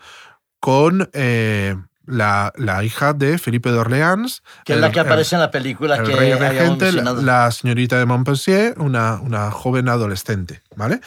con 0.61 1.09
eh, 1.13 1.77
la, 2.07 2.53
hija 2.85 3.13
de 3.13 3.39
Felipe 3.39 3.71
de 3.71 3.79
Orleans. 3.79 4.43
Que 4.65 4.75
es 4.75 4.81
la 4.81 4.91
que 4.91 5.01
aparece 5.01 5.37
en 5.37 5.41
la 5.41 5.51
película 5.51 6.03
que 6.03 6.15
rey 6.15 6.35
regente, 6.35 6.93
la, 6.93 7.51
señorita 7.51 7.99
de 7.99 8.07
Montpensier, 8.07 8.79
una, 8.79 9.21
una 9.21 9.51
joven 9.51 9.89
adolescente, 9.89 10.63
¿vale? 10.77 11.01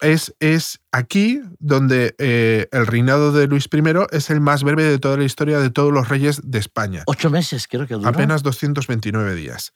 Es, 0.00 0.80
aquí 0.92 1.40
donde 1.58 2.14
eh, 2.18 2.68
el 2.72 2.86
reinado 2.86 3.32
de 3.32 3.46
Luis 3.46 3.68
I 3.72 3.82
es 4.12 4.30
el 4.30 4.40
más 4.40 4.62
breve 4.62 4.84
de 4.84 4.98
toda 4.98 5.16
la 5.16 5.24
historia 5.24 5.58
de 5.58 5.70
todos 5.70 5.92
los 5.92 6.08
reyes 6.08 6.40
de 6.44 6.58
España. 6.58 7.02
Ocho 7.06 7.30
meses, 7.30 7.68
creo 7.68 7.86
que 7.86 7.94
duró. 7.94 8.08
Apenas 8.08 8.42
229 8.42 9.34
días. 9.34 9.72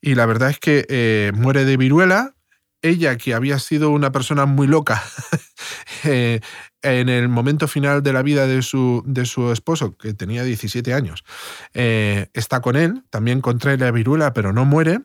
Y 0.00 0.14
la 0.14 0.26
verdad 0.26 0.50
es 0.50 0.58
que 0.58 0.86
eh, 0.88 1.32
muere 1.34 1.64
de 1.64 1.76
viruela. 1.76 2.34
Ella, 2.80 3.16
que 3.16 3.34
había 3.34 3.58
sido 3.58 3.90
una 3.90 4.12
persona 4.12 4.46
muy 4.46 4.68
loca 4.68 5.02
eh, 6.04 6.38
en 6.82 7.08
el 7.08 7.28
momento 7.28 7.66
final 7.66 8.04
de 8.04 8.12
la 8.12 8.22
vida 8.22 8.46
de 8.46 8.62
su, 8.62 9.02
de 9.04 9.26
su 9.26 9.50
esposo, 9.50 9.96
que 9.96 10.14
tenía 10.14 10.44
17 10.44 10.94
años, 10.94 11.24
está 11.74 12.60
con 12.60 12.76
él, 12.76 13.02
también 13.10 13.40
contrae 13.40 13.78
la 13.78 13.90
viruela, 13.90 14.32
pero 14.32 14.52
no 14.52 14.64
muere 14.64 15.00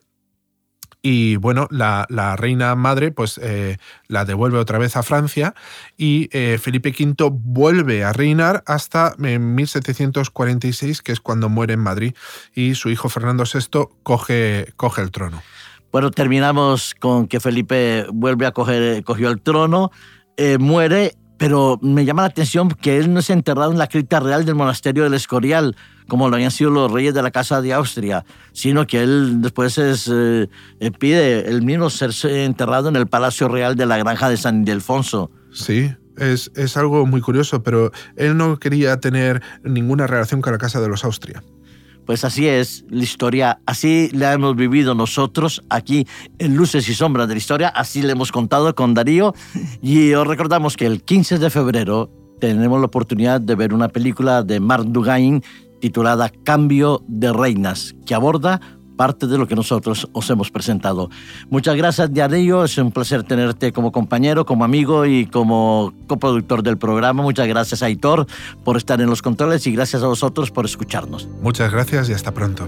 y 1.06 1.36
bueno, 1.36 1.68
la, 1.70 2.06
reina 2.38 2.74
madre 2.76 3.12
pues 3.12 3.38
eh, 3.42 3.76
la 4.08 4.24
devuelve 4.24 4.56
otra 4.56 4.78
vez 4.78 4.96
a 4.96 5.02
Francia 5.02 5.54
y 5.98 6.30
eh, 6.32 6.56
Felipe 6.58 6.94
V 6.98 7.28
vuelve 7.30 8.04
a 8.04 8.14
reinar 8.14 8.64
hasta 8.66 9.14
1746, 9.18 11.02
que 11.02 11.12
es 11.12 11.20
cuando 11.20 11.50
muere 11.50 11.74
en 11.74 11.80
Madrid, 11.80 12.14
y 12.54 12.74
su 12.74 12.88
hijo 12.88 13.10
Fernando 13.10 13.44
VI 13.44 13.86
coge, 14.02 14.72
coge 14.76 15.02
el 15.02 15.10
trono. 15.10 15.42
Bueno, 15.92 16.10
terminamos 16.10 16.94
con 16.94 17.28
que 17.28 17.38
Felipe 17.38 18.06
vuelve 18.10 18.46
a 18.46 18.52
coger 18.52 19.04
cogió 19.04 19.28
el 19.28 19.42
trono, 19.42 19.90
eh, 20.38 20.56
muere 20.56 21.16
pero 21.44 21.78
me 21.82 22.06
llama 22.06 22.22
la 22.22 22.28
atención 22.28 22.70
que 22.70 22.96
él 22.96 23.12
no 23.12 23.20
es 23.20 23.28
enterrado 23.28 23.70
en 23.70 23.76
la 23.76 23.86
cripta 23.86 24.18
real 24.18 24.46
del 24.46 24.54
monasterio 24.54 25.02
del 25.02 25.12
Escorial, 25.12 25.76
como 26.08 26.30
lo 26.30 26.36
habían 26.36 26.50
sido 26.50 26.70
los 26.70 26.90
reyes 26.90 27.12
de 27.12 27.20
la 27.20 27.30
Casa 27.30 27.60
de 27.60 27.74
Austria, 27.74 28.24
sino 28.52 28.86
que 28.86 29.02
él 29.02 29.42
después 29.42 29.76
es, 29.76 30.10
eh, 30.10 30.48
pide 30.98 31.46
el 31.50 31.60
mismo 31.60 31.90
ser 31.90 32.12
enterrado 32.24 32.88
en 32.88 32.96
el 32.96 33.08
Palacio 33.08 33.48
Real 33.48 33.76
de 33.76 33.84
la 33.84 33.98
Granja 33.98 34.30
de 34.30 34.38
San 34.38 34.62
Ildefonso. 34.62 35.30
Sí, 35.52 35.92
es, 36.16 36.50
es 36.54 36.78
algo 36.78 37.04
muy 37.04 37.20
curioso, 37.20 37.62
pero 37.62 37.92
él 38.16 38.38
no 38.38 38.58
quería 38.58 38.98
tener 38.98 39.42
ninguna 39.64 40.06
relación 40.06 40.40
con 40.40 40.54
la 40.54 40.58
Casa 40.58 40.80
de 40.80 40.88
los 40.88 41.04
Austria. 41.04 41.42
Pues 42.06 42.24
así 42.24 42.46
es 42.46 42.84
la 42.90 43.02
historia, 43.02 43.60
así 43.66 44.10
la 44.12 44.32
hemos 44.32 44.56
vivido 44.56 44.94
nosotros 44.94 45.62
aquí 45.70 46.06
en 46.38 46.54
Luces 46.54 46.88
y 46.88 46.94
Sombras 46.94 47.28
de 47.28 47.34
la 47.34 47.38
Historia, 47.38 47.68
así 47.68 48.02
le 48.02 48.12
hemos 48.12 48.30
contado 48.30 48.74
con 48.74 48.94
Darío. 48.94 49.34
Y 49.80 50.12
os 50.12 50.26
recordamos 50.26 50.76
que 50.76 50.86
el 50.86 51.02
15 51.02 51.38
de 51.38 51.50
febrero 51.50 52.10
tenemos 52.40 52.78
la 52.78 52.86
oportunidad 52.86 53.40
de 53.40 53.54
ver 53.54 53.72
una 53.72 53.88
película 53.88 54.42
de 54.42 54.60
Marc 54.60 54.84
Dugain 54.84 55.42
titulada 55.80 56.30
Cambio 56.44 57.02
de 57.08 57.32
Reinas, 57.32 57.94
que 58.06 58.14
aborda 58.14 58.60
parte 58.96 59.26
de 59.26 59.38
lo 59.38 59.46
que 59.46 59.54
nosotros 59.54 60.08
os 60.12 60.30
hemos 60.30 60.50
presentado. 60.50 61.10
Muchas 61.50 61.76
gracias, 61.76 62.12
Diario. 62.12 62.64
Es 62.64 62.78
un 62.78 62.92
placer 62.92 63.22
tenerte 63.22 63.72
como 63.72 63.92
compañero, 63.92 64.44
como 64.46 64.64
amigo 64.64 65.06
y 65.06 65.26
como 65.26 65.92
coproductor 66.06 66.62
del 66.62 66.78
programa. 66.78 67.22
Muchas 67.22 67.46
gracias, 67.46 67.82
Aitor, 67.82 68.26
por 68.64 68.76
estar 68.76 69.00
en 69.00 69.08
los 69.08 69.22
controles 69.22 69.66
y 69.66 69.72
gracias 69.72 70.02
a 70.02 70.06
vosotros 70.06 70.50
por 70.50 70.64
escucharnos. 70.64 71.28
Muchas 71.42 71.70
gracias 71.72 72.08
y 72.08 72.12
hasta 72.12 72.32
pronto. 72.32 72.66